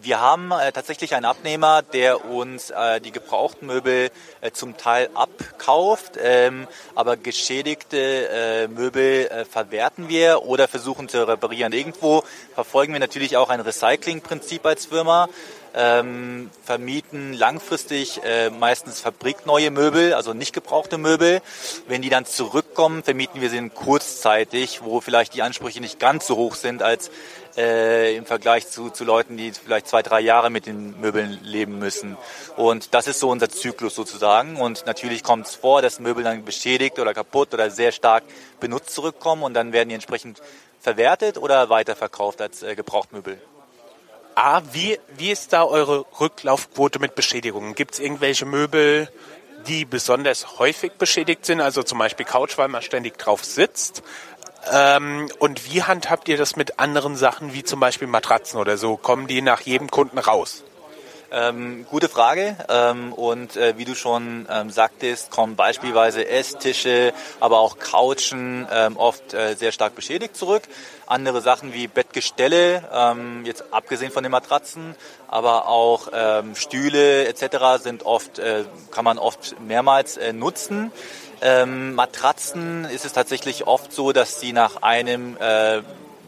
Wir 0.00 0.20
haben 0.20 0.50
äh, 0.50 0.72
tatsächlich 0.72 1.14
einen 1.14 1.26
Abnehmer, 1.26 1.82
der 1.82 2.24
uns 2.24 2.70
äh, 2.70 3.00
die 3.00 3.12
gebrauchten 3.12 3.66
Möbel 3.66 4.10
äh, 4.40 4.50
zum 4.50 4.76
Teil 4.76 5.08
abkauft, 5.14 6.18
ähm, 6.20 6.66
aber 6.96 7.16
geschädigte 7.16 8.28
äh, 8.28 8.68
Möbel 8.68 9.26
äh, 9.26 9.44
verwerten 9.44 10.08
wir 10.08 10.42
oder 10.44 10.66
versuchen 10.66 11.08
zu 11.08 11.26
reparieren. 11.28 11.72
Irgendwo 11.72 12.24
verfolgen 12.54 12.94
wir 12.94 13.00
natürlich 13.00 13.36
auch 13.36 13.48
ein 13.48 13.60
Recyclingprinzip 13.60 14.66
als 14.66 14.86
Firma. 14.86 15.28
Ähm, 15.74 16.50
vermieten 16.64 17.32
langfristig 17.32 18.20
äh, 18.24 18.50
meistens 18.50 19.00
fabrikneue 19.00 19.70
Möbel, 19.70 20.14
also 20.14 20.34
nicht 20.34 20.52
gebrauchte 20.52 20.98
Möbel. 20.98 21.40
Wenn 21.88 22.02
die 22.02 22.10
dann 22.10 22.26
zurückkommen, 22.26 23.02
vermieten 23.02 23.40
wir 23.40 23.50
sie 23.50 23.70
kurzzeitig, 23.70 24.80
wo 24.82 25.00
vielleicht 25.00 25.34
die 25.34 25.42
Ansprüche 25.42 25.80
nicht 25.80 25.98
ganz 25.98 26.26
so 26.26 26.36
hoch 26.36 26.54
sind 26.54 26.82
als 26.82 27.10
äh, 27.56 28.16
im 28.16 28.24
Vergleich 28.24 28.68
zu, 28.68 28.90
zu 28.90 29.04
Leuten, 29.04 29.36
die 29.36 29.52
vielleicht 29.52 29.88
zwei, 29.88 30.02
drei 30.02 30.20
Jahre 30.20 30.50
mit 30.50 30.66
den 30.66 31.00
Möbeln 31.00 31.38
leben 31.42 31.78
müssen. 31.78 32.16
Und 32.56 32.94
das 32.94 33.06
ist 33.06 33.20
so 33.20 33.30
unser 33.30 33.48
Zyklus 33.48 33.94
sozusagen. 33.94 34.56
Und 34.56 34.86
natürlich 34.86 35.22
kommt 35.22 35.46
es 35.46 35.54
vor, 35.54 35.82
dass 35.82 36.00
Möbel 36.00 36.24
dann 36.24 36.44
beschädigt 36.44 36.98
oder 36.98 37.14
kaputt 37.14 37.52
oder 37.54 37.70
sehr 37.70 37.92
stark 37.92 38.24
benutzt 38.60 38.90
zurückkommen 38.90 39.42
und 39.42 39.54
dann 39.54 39.72
werden 39.72 39.88
die 39.88 39.94
entsprechend 39.94 40.40
verwertet 40.80 41.38
oder 41.38 41.68
weiterverkauft 41.68 42.40
als 42.40 42.62
äh, 42.62 42.74
Gebrauchtmöbel. 42.74 43.40
A, 44.34 44.62
wie, 44.72 44.98
wie 45.16 45.30
ist 45.30 45.52
da 45.52 45.64
eure 45.64 46.06
Rücklaufquote 46.20 46.98
mit 46.98 47.14
Beschädigungen? 47.14 47.74
Gibt 47.74 47.94
es 47.94 48.00
irgendwelche 48.00 48.46
Möbel, 48.46 49.08
die 49.66 49.84
besonders 49.84 50.58
häufig 50.58 50.92
beschädigt 50.92 51.44
sind? 51.44 51.60
Also 51.60 51.82
zum 51.82 51.98
Beispiel 51.98 52.26
Couch, 52.26 52.56
weil 52.58 52.68
man 52.68 52.82
ständig 52.82 53.18
drauf 53.18 53.44
sitzt. 53.44 54.02
Ähm, 54.70 55.28
und 55.38 55.72
wie 55.72 55.82
handhabt 55.82 56.28
ihr 56.28 56.36
das 56.36 56.56
mit 56.56 56.78
anderen 56.78 57.16
Sachen, 57.16 57.52
wie 57.52 57.64
zum 57.64 57.80
Beispiel 57.80 58.08
Matratzen 58.08 58.58
oder 58.58 58.76
so? 58.76 58.96
Kommen 58.96 59.26
die 59.26 59.42
nach 59.42 59.60
jedem 59.60 59.90
Kunden 59.90 60.18
raus? 60.18 60.64
Ähm, 61.34 61.86
gute 61.88 62.10
Frage. 62.10 62.56
Ähm, 62.68 63.14
und 63.14 63.56
äh, 63.56 63.78
wie 63.78 63.86
du 63.86 63.94
schon 63.94 64.46
ähm, 64.50 64.68
sagtest, 64.68 65.30
kommen 65.30 65.56
beispielsweise 65.56 66.28
Esstische, 66.28 67.14
aber 67.40 67.60
auch 67.60 67.78
Couchen 67.78 68.68
ähm, 68.70 68.98
oft 68.98 69.32
äh, 69.32 69.54
sehr 69.54 69.72
stark 69.72 69.94
beschädigt 69.94 70.36
zurück. 70.36 70.64
Andere 71.06 71.40
Sachen 71.40 71.72
wie 71.72 71.86
Bettgestelle, 71.86 72.82
ähm, 72.92 73.46
jetzt 73.46 73.64
abgesehen 73.72 74.12
von 74.12 74.22
den 74.22 74.32
Matratzen, 74.32 74.94
aber 75.26 75.68
auch 75.68 76.08
ähm, 76.12 76.54
Stühle 76.54 77.26
etc. 77.26 77.82
sind 77.82 78.04
oft, 78.04 78.38
äh, 78.38 78.64
kann 78.90 79.06
man 79.06 79.18
oft 79.18 79.58
mehrmals 79.60 80.18
äh, 80.18 80.34
nutzen. 80.34 80.92
Ähm, 81.40 81.94
Matratzen 81.94 82.84
ist 82.84 83.06
es 83.06 83.14
tatsächlich 83.14 83.66
oft 83.66 83.90
so, 83.92 84.12
dass 84.12 84.38
sie 84.38 84.52
nach 84.52 84.82
einem 84.82 85.38
äh, 85.38 85.80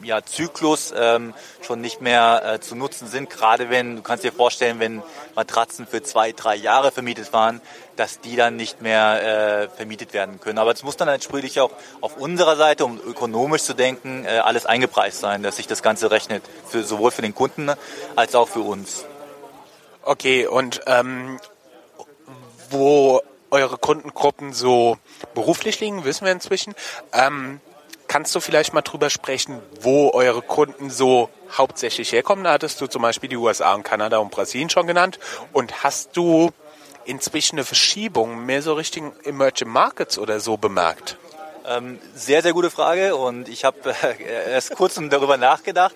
ja, 0.05 0.25
Zyklus 0.25 0.93
ähm, 0.97 1.35
schon 1.63 1.81
nicht 1.81 2.01
mehr 2.01 2.43
äh, 2.45 2.61
zu 2.61 2.75
nutzen 2.75 3.09
sind. 3.09 3.31
Gerade 3.31 3.71
wenn, 3.71 3.97
du 3.97 4.03
kannst 4.03 4.25
dir 4.25 4.33
vorstellen, 4.33 4.79
wenn 4.81 5.03
Matratzen 5.35 5.87
für 5.87 6.03
zwei, 6.03 6.33
drei 6.33 6.55
Jahre 6.55 6.93
vermietet 6.93 7.33
waren, 7.33 7.61
dass 7.97 8.21
die 8.21 8.37
dann 8.37 8.57
nicht 8.57 8.83
mehr 8.83 9.65
äh, 9.65 9.69
vermietet 9.69 10.13
werden 10.13 10.41
können. 10.41 10.59
Aber 10.59 10.73
es 10.73 10.83
muss 10.83 10.97
dann 10.97 11.09
entsprechend 11.09 11.59
auch 11.59 11.71
auf 12.01 12.17
unserer 12.17 12.57
Seite, 12.57 12.85
um 12.85 13.01
ökonomisch 13.01 13.63
zu 13.63 13.75
denken, 13.75 14.25
äh, 14.25 14.39
alles 14.39 14.67
eingepreist 14.67 15.21
sein, 15.21 15.43
dass 15.43 15.57
sich 15.57 15.67
das 15.67 15.83
Ganze 15.83 16.11
rechnet, 16.11 16.43
für, 16.67 16.83
sowohl 16.83 17.11
für 17.11 17.23
den 17.23 17.35
Kunden 17.35 17.71
als 18.17 18.35
auch 18.35 18.49
für 18.49 18.61
uns. 18.61 19.05
Okay, 20.03 20.47
und 20.47 20.83
ähm, 20.87 21.39
wo 22.71 23.23
eure 23.51 23.79
Kundengruppen 23.79 24.53
so 24.53 24.99
beruflich 25.35 25.81
liegen, 25.81 26.05
wissen 26.05 26.25
wir 26.25 26.33
inzwischen. 26.33 26.75
Ähm, 27.13 27.61
Kannst 28.15 28.33
du 28.33 28.39
vielleicht 28.39 28.73
mal 28.73 28.83
drüber 28.83 29.11
sprechen, 29.11 29.61
wo 29.81 30.13
eure 30.13 30.41
Kunden 30.41 30.89
so 30.89 31.31
hauptsächlich 31.51 32.13
herkommen? 32.13 32.45
Da 32.45 32.53
hattest 32.53 32.81
du 32.81 32.87
zum 32.87 33.03
Beispiel 33.03 33.29
die 33.29 33.37
USA 33.37 33.75
und 33.75 33.83
Kanada 33.83 34.19
und 34.19 34.31
Brasilien 34.31 34.71
schon 34.71 34.87
genannt. 34.87 35.19
Und 35.53 35.83
hast 35.83 36.17
du 36.17 36.53
inzwischen 37.07 37.57
eine 37.57 37.65
Verschiebung 37.65 38.47
mehr 38.47 38.63
so 38.63 38.75
Richtung 38.75 39.15
Emerging 39.25 39.67
Markets 39.67 40.17
oder 40.17 40.39
so 40.39 40.57
bemerkt? 40.57 41.19
Ähm, 41.67 41.99
sehr, 42.15 42.43
sehr 42.43 42.53
gute 42.53 42.69
Frage 42.69 43.17
und 43.17 43.49
ich 43.49 43.65
habe 43.65 43.95
äh, 44.03 44.51
erst 44.53 44.75
kurz 44.75 45.01
darüber 45.09 45.39
nachgedacht 45.39 45.95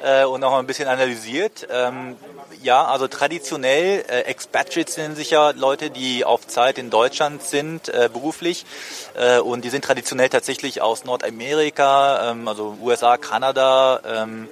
äh, 0.00 0.24
und 0.24 0.44
auch 0.44 0.56
ein 0.56 0.66
bisschen 0.66 0.86
analysiert. 0.86 1.66
Ähm, 1.72 2.16
ja, 2.62 2.84
also 2.84 3.08
traditionell 3.08 4.04
äh, 4.08 4.20
Expatriates 4.22 4.96
nennen 4.96 5.16
sich 5.16 5.30
ja 5.30 5.50
Leute, 5.50 5.90
die 5.90 6.24
auf 6.24 6.46
Zeit 6.46 6.78
in 6.78 6.90
Deutschland 6.90 7.42
sind, 7.42 7.88
äh, 7.88 8.08
beruflich. 8.12 8.64
Äh, 9.14 9.40
und 9.40 9.64
die 9.64 9.70
sind 9.70 9.84
traditionell 9.84 10.28
tatsächlich 10.28 10.82
aus 10.82 11.04
Nordamerika, 11.04 12.30
ähm, 12.30 12.46
also 12.46 12.76
USA, 12.80 13.16
Kanada, 13.16 14.00
ähm, 14.06 14.48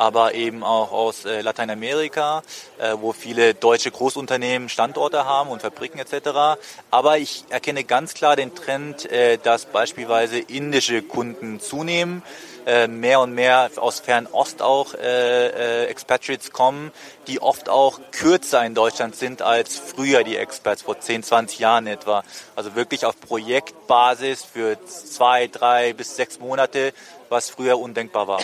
aber 0.00 0.32
eben 0.32 0.64
auch 0.64 0.92
aus 0.92 1.26
äh, 1.26 1.42
Lateinamerika, 1.42 2.42
äh, 2.78 2.94
wo 2.98 3.12
viele 3.12 3.52
deutsche 3.52 3.90
Großunternehmen 3.90 4.70
Standorte 4.70 5.26
haben 5.26 5.50
und 5.50 5.60
Fabriken 5.60 5.98
etc. 5.98 6.58
Aber 6.90 7.18
ich 7.18 7.44
erkenne 7.50 7.84
ganz 7.84 8.14
klar 8.14 8.34
den 8.34 8.54
Trend, 8.54 9.04
äh, 9.12 9.36
dass 9.36 9.66
beispielsweise 9.66 10.38
indische 10.38 11.02
Kunden 11.02 11.60
zunehmen 11.60 12.22
äh, 12.64 12.88
mehr 12.88 13.20
und 13.20 13.34
mehr 13.34 13.70
aus 13.76 14.00
Fernost 14.00 14.62
auch 14.62 14.94
äh, 14.94 15.82
äh, 15.82 15.84
Expatriates 15.88 16.50
kommen, 16.50 16.92
die 17.26 17.42
oft 17.42 17.68
auch 17.68 18.00
kürzer 18.10 18.64
in 18.64 18.74
Deutschland 18.74 19.16
sind 19.16 19.42
als 19.42 19.78
früher 19.78 20.24
die 20.24 20.36
Expats, 20.38 20.80
vor 20.80 20.98
10, 20.98 21.24
20 21.24 21.58
Jahren 21.58 21.86
etwa. 21.86 22.24
Also 22.56 22.74
wirklich 22.74 23.04
auf 23.04 23.20
Projektbasis 23.20 24.44
für 24.44 24.82
zwei, 24.86 25.46
drei 25.46 25.92
bis 25.92 26.16
sechs 26.16 26.38
Monate, 26.38 26.94
was 27.28 27.50
früher 27.50 27.78
undenkbar 27.78 28.26
war. 28.28 28.40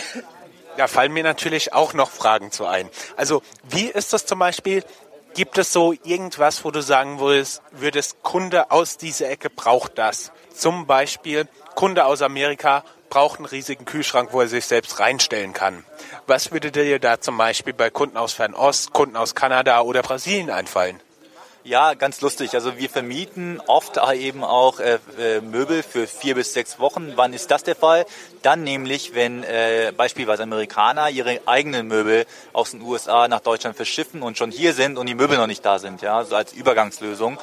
Da 0.77 0.87
fallen 0.87 1.11
mir 1.11 1.23
natürlich 1.23 1.73
auch 1.73 1.93
noch 1.93 2.11
Fragen 2.11 2.51
zu 2.51 2.65
ein. 2.65 2.89
Also 3.15 3.41
wie 3.69 3.87
ist 3.87 4.13
das 4.13 4.25
zum 4.25 4.39
Beispiel? 4.39 4.83
Gibt 5.33 5.57
es 5.57 5.73
so 5.73 5.93
irgendwas, 6.03 6.63
wo 6.63 6.71
du 6.71 6.81
sagen 6.81 7.19
würdest, 7.19 7.61
würdest 7.71 8.23
Kunde 8.23 8.71
aus 8.71 8.97
dieser 8.97 9.29
Ecke 9.29 9.49
braucht 9.49 9.97
das? 9.97 10.31
Zum 10.53 10.87
Beispiel 10.87 11.47
Kunde 11.75 12.05
aus 12.05 12.21
Amerika 12.21 12.83
braucht 13.09 13.39
einen 13.39 13.45
riesigen 13.45 13.85
Kühlschrank, 13.85 14.29
wo 14.33 14.41
er 14.41 14.47
sich 14.47 14.65
selbst 14.65 14.99
reinstellen 14.99 15.53
kann. 15.53 15.83
Was 16.25 16.51
würde 16.51 16.71
dir 16.71 16.99
da 16.99 17.21
zum 17.21 17.37
Beispiel 17.37 17.73
bei 17.73 17.89
Kunden 17.89 18.17
aus 18.17 18.33
Fernost, 18.33 18.93
Kunden 18.93 19.15
aus 19.15 19.35
Kanada 19.35 19.81
oder 19.81 20.01
Brasilien 20.01 20.49
einfallen? 20.49 21.01
Ja, 21.67 21.95
ganz 21.95 22.21
lustig. 22.21 22.53
Also 22.53 22.77
wir 22.77 22.89
vermieten 22.89 23.61
oft 23.67 23.99
eben 24.13 24.45
auch 24.45 24.79
äh, 24.79 24.99
äh, 25.19 25.41
Möbel 25.41 25.83
für 25.83 26.07
vier 26.07 26.35
bis 26.35 26.53
sechs 26.53 26.79
Wochen. 26.79 27.11
Wann 27.17 27.33
ist 27.33 27.51
das 27.51 27.61
der 27.63 27.75
Fall? 27.75 28.05
Dann 28.41 28.63
nämlich, 28.63 29.15
wenn 29.15 29.43
äh, 29.43 29.91
beispielsweise 29.91 30.43
Amerikaner 30.43 31.09
ihre 31.09 31.41
eigenen 31.45 31.89
Möbel 31.89 32.25
aus 32.53 32.71
den 32.71 32.81
USA 32.81 33.27
nach 33.27 33.41
Deutschland 33.41 33.75
verschiffen 33.75 34.21
und 34.23 34.37
schon 34.37 34.49
hier 34.49 34.71
sind 34.71 34.97
und 34.97 35.07
die 35.07 35.13
Möbel 35.13 35.35
noch 35.35 35.47
nicht 35.47 35.65
da 35.65 35.77
sind, 35.77 36.01
ja, 36.01 36.23
so 36.23 36.37
als 36.37 36.53
Übergangslösung. 36.53 37.37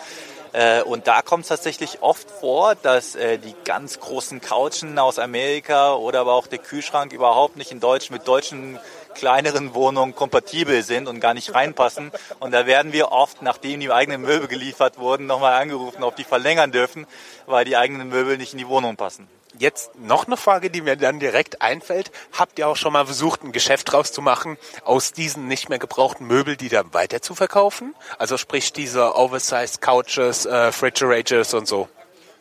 Äh, 0.54 0.80
und 0.80 1.06
da 1.06 1.20
kommt 1.20 1.42
es 1.42 1.48
tatsächlich 1.48 2.00
oft 2.00 2.30
vor, 2.30 2.76
dass 2.76 3.16
äh, 3.16 3.37
die 3.37 3.54
ganz 3.66 4.00
großen 4.00 4.40
Couchen 4.40 4.98
aus 4.98 5.18
Amerika 5.18 5.96
oder 5.96 6.20
aber 6.20 6.32
auch 6.32 6.46
der 6.46 6.60
Kühlschrank 6.60 7.12
überhaupt 7.12 7.58
nicht 7.58 7.72
in 7.72 7.80
Deutsch 7.80 8.08
mit 8.08 8.26
deutschen 8.26 8.78
kleineren 9.14 9.74
Wohnungen 9.74 10.14
kompatibel 10.14 10.83
sind 10.83 11.09
und 11.09 11.20
gar 11.20 11.35
nicht 11.35 11.55
reinpassen. 11.55 12.11
Und 12.40 12.53
da 12.53 12.66
werden 12.66 12.92
wir 12.92 13.12
oft, 13.12 13.42
nachdem 13.42 13.81
die 13.81 13.90
eigenen 13.90 14.22
Möbel 14.22 14.48
geliefert 14.48 14.98
wurden, 14.98 15.27
nochmal 15.27 15.61
angerufen, 15.61 16.03
ob 16.03 16.16
die 16.16 16.24
verlängern 16.24 16.72
dürfen, 16.72 17.07
weil 17.46 17.64
die 17.64 17.77
eigenen 17.77 18.09
Möbel 18.09 18.37
nicht 18.37 18.53
in 18.53 18.59
die 18.59 18.68
Wohnung 18.68 18.96
passen. 18.96 19.29
Jetzt 19.57 19.94
noch 19.96 20.27
eine 20.27 20.37
Frage, 20.37 20.68
die 20.68 20.81
mir 20.81 20.96
dann 20.96 21.20
direkt 21.20 21.62
einfällt. 21.62 22.11
Habt 22.33 22.59
ihr 22.59 22.66
auch 22.66 22.77
schon 22.77 22.92
mal 22.92 23.07
versucht, 23.07 23.44
ein 23.44 23.53
Geschäft 23.53 23.92
draus 23.92 24.11
zu 24.11 24.20
machen, 24.20 24.59
aus 24.85 25.12
diesen 25.12 25.46
nicht 25.46 25.68
mehr 25.68 25.79
gebrauchten 25.79 26.27
Möbel, 26.27 26.57
die 26.57 26.68
dann 26.68 26.92
weiter 26.92 27.22
zu 27.22 27.37
verkaufen? 27.37 27.94
Also 28.18 28.37
sprich 28.37 28.72
diese 28.72 29.14
Oversized 29.14 29.81
Couches, 29.81 30.44
äh, 30.44 30.55
Refrigerators 30.55 31.55
und 31.55 31.68
so. 31.68 31.88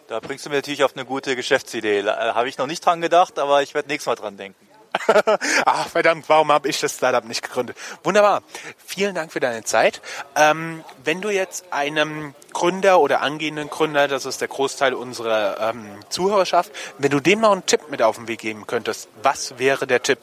Da 0.08 0.20
bringst 0.20 0.46
du 0.46 0.50
mir 0.50 0.56
natürlich 0.56 0.84
auf 0.84 0.96
eine 0.96 1.06
gute 1.06 1.36
Geschäftsidee. 1.36 2.00
Äh, 2.00 2.06
Habe 2.06 2.50
ich 2.50 2.58
noch 2.58 2.68
nicht 2.68 2.84
dran 2.84 3.00
gedacht, 3.00 3.38
aber 3.38 3.62
ich 3.62 3.76
werde 3.76 3.90
nächstes 3.90 4.08
Mal 4.08 4.16
dran 4.16 4.36
denken. 4.36 4.73
Ach, 5.66 5.88
verdammt, 5.90 6.30
warum 6.30 6.52
habe 6.52 6.70
ich 6.70 6.80
das 6.80 6.96
Startup 6.96 7.24
nicht 7.26 7.42
gegründet? 7.42 7.78
Wunderbar. 8.04 8.44
Vielen 8.86 9.16
Dank 9.16 9.32
für 9.32 9.40
deine 9.40 9.64
Zeit. 9.64 10.02
Ähm, 10.36 10.84
wenn 11.04 11.22
du 11.22 11.30
jetzt 11.30 11.66
einem 11.72 12.36
Gründer 12.54 13.00
oder 13.00 13.22
angehenden 13.22 13.70
Gründer, 13.70 14.08
das 14.08 14.26
ist 14.26 14.42
der 14.42 14.48
Großteil 14.48 14.94
unserer 14.94 15.70
ähm, 15.70 16.00
Zuhörerschaft, 16.10 16.72
wenn 17.00 17.12
du 17.12 17.20
dem 17.20 17.42
noch 17.42 17.52
einen 17.52 17.66
Tipp 17.66 17.90
mit 17.90 18.02
auf 18.02 18.18
den 18.18 18.28
Weg 18.28 18.40
geben 18.40 18.68
könntest, 18.68 19.10
was 19.22 19.58
wäre 19.58 19.88
der 19.88 20.04
Tipp? 20.04 20.20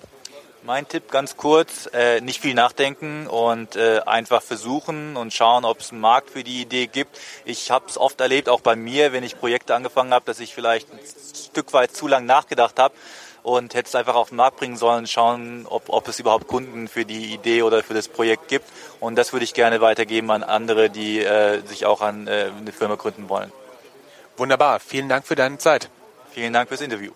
Mein 0.62 0.86
Tipp 0.86 1.10
ganz 1.10 1.38
kurz, 1.38 1.88
äh, 1.94 2.20
nicht 2.20 2.42
viel 2.42 2.52
nachdenken 2.52 3.26
und 3.26 3.76
äh, 3.76 4.00
einfach 4.04 4.42
versuchen 4.42 5.16
und 5.16 5.32
schauen, 5.32 5.64
ob 5.64 5.80
es 5.80 5.90
einen 5.90 6.02
Markt 6.02 6.30
für 6.30 6.44
die 6.44 6.60
Idee 6.60 6.86
gibt. 6.86 7.18
Ich 7.46 7.70
habe 7.70 7.86
es 7.88 7.96
oft 7.96 8.20
erlebt, 8.20 8.50
auch 8.50 8.60
bei 8.60 8.76
mir, 8.76 9.14
wenn 9.14 9.24
ich 9.24 9.38
Projekte 9.38 9.74
angefangen 9.74 10.12
habe, 10.12 10.26
dass 10.26 10.38
ich 10.38 10.54
vielleicht 10.54 10.92
ein 10.92 10.98
Stück 11.34 11.72
weit 11.72 11.96
zu 11.96 12.06
lang 12.06 12.26
nachgedacht 12.26 12.78
habe 12.78 12.94
und 13.42 13.74
hätte 13.74 13.88
es 13.88 13.94
einfach 13.94 14.14
auf 14.14 14.28
den 14.28 14.36
Markt 14.36 14.58
bringen 14.58 14.76
sollen, 14.76 15.06
schauen, 15.06 15.66
ob, 15.68 15.88
ob 15.88 16.08
es 16.08 16.18
überhaupt 16.18 16.46
Kunden 16.46 16.88
für 16.88 17.04
die 17.04 17.32
Idee 17.32 17.62
oder 17.62 17.82
für 17.82 17.94
das 17.94 18.08
Projekt 18.08 18.48
gibt. 18.48 18.66
Und 19.00 19.16
das 19.16 19.32
würde 19.32 19.44
ich 19.44 19.54
gerne 19.54 19.80
weitergeben 19.80 20.30
an 20.30 20.42
andere, 20.42 20.90
die 20.90 21.20
äh, 21.20 21.60
sich 21.66 21.86
auch 21.86 22.00
an 22.00 22.26
äh, 22.26 22.50
eine 22.56 22.72
Firma 22.72 22.96
gründen 22.96 23.28
wollen. 23.28 23.52
Wunderbar. 24.36 24.80
Vielen 24.80 25.08
Dank 25.08 25.26
für 25.26 25.36
deine 25.36 25.58
Zeit. 25.58 25.90
Vielen 26.32 26.52
Dank 26.52 26.68
fürs 26.68 26.80
Interview. 26.80 27.12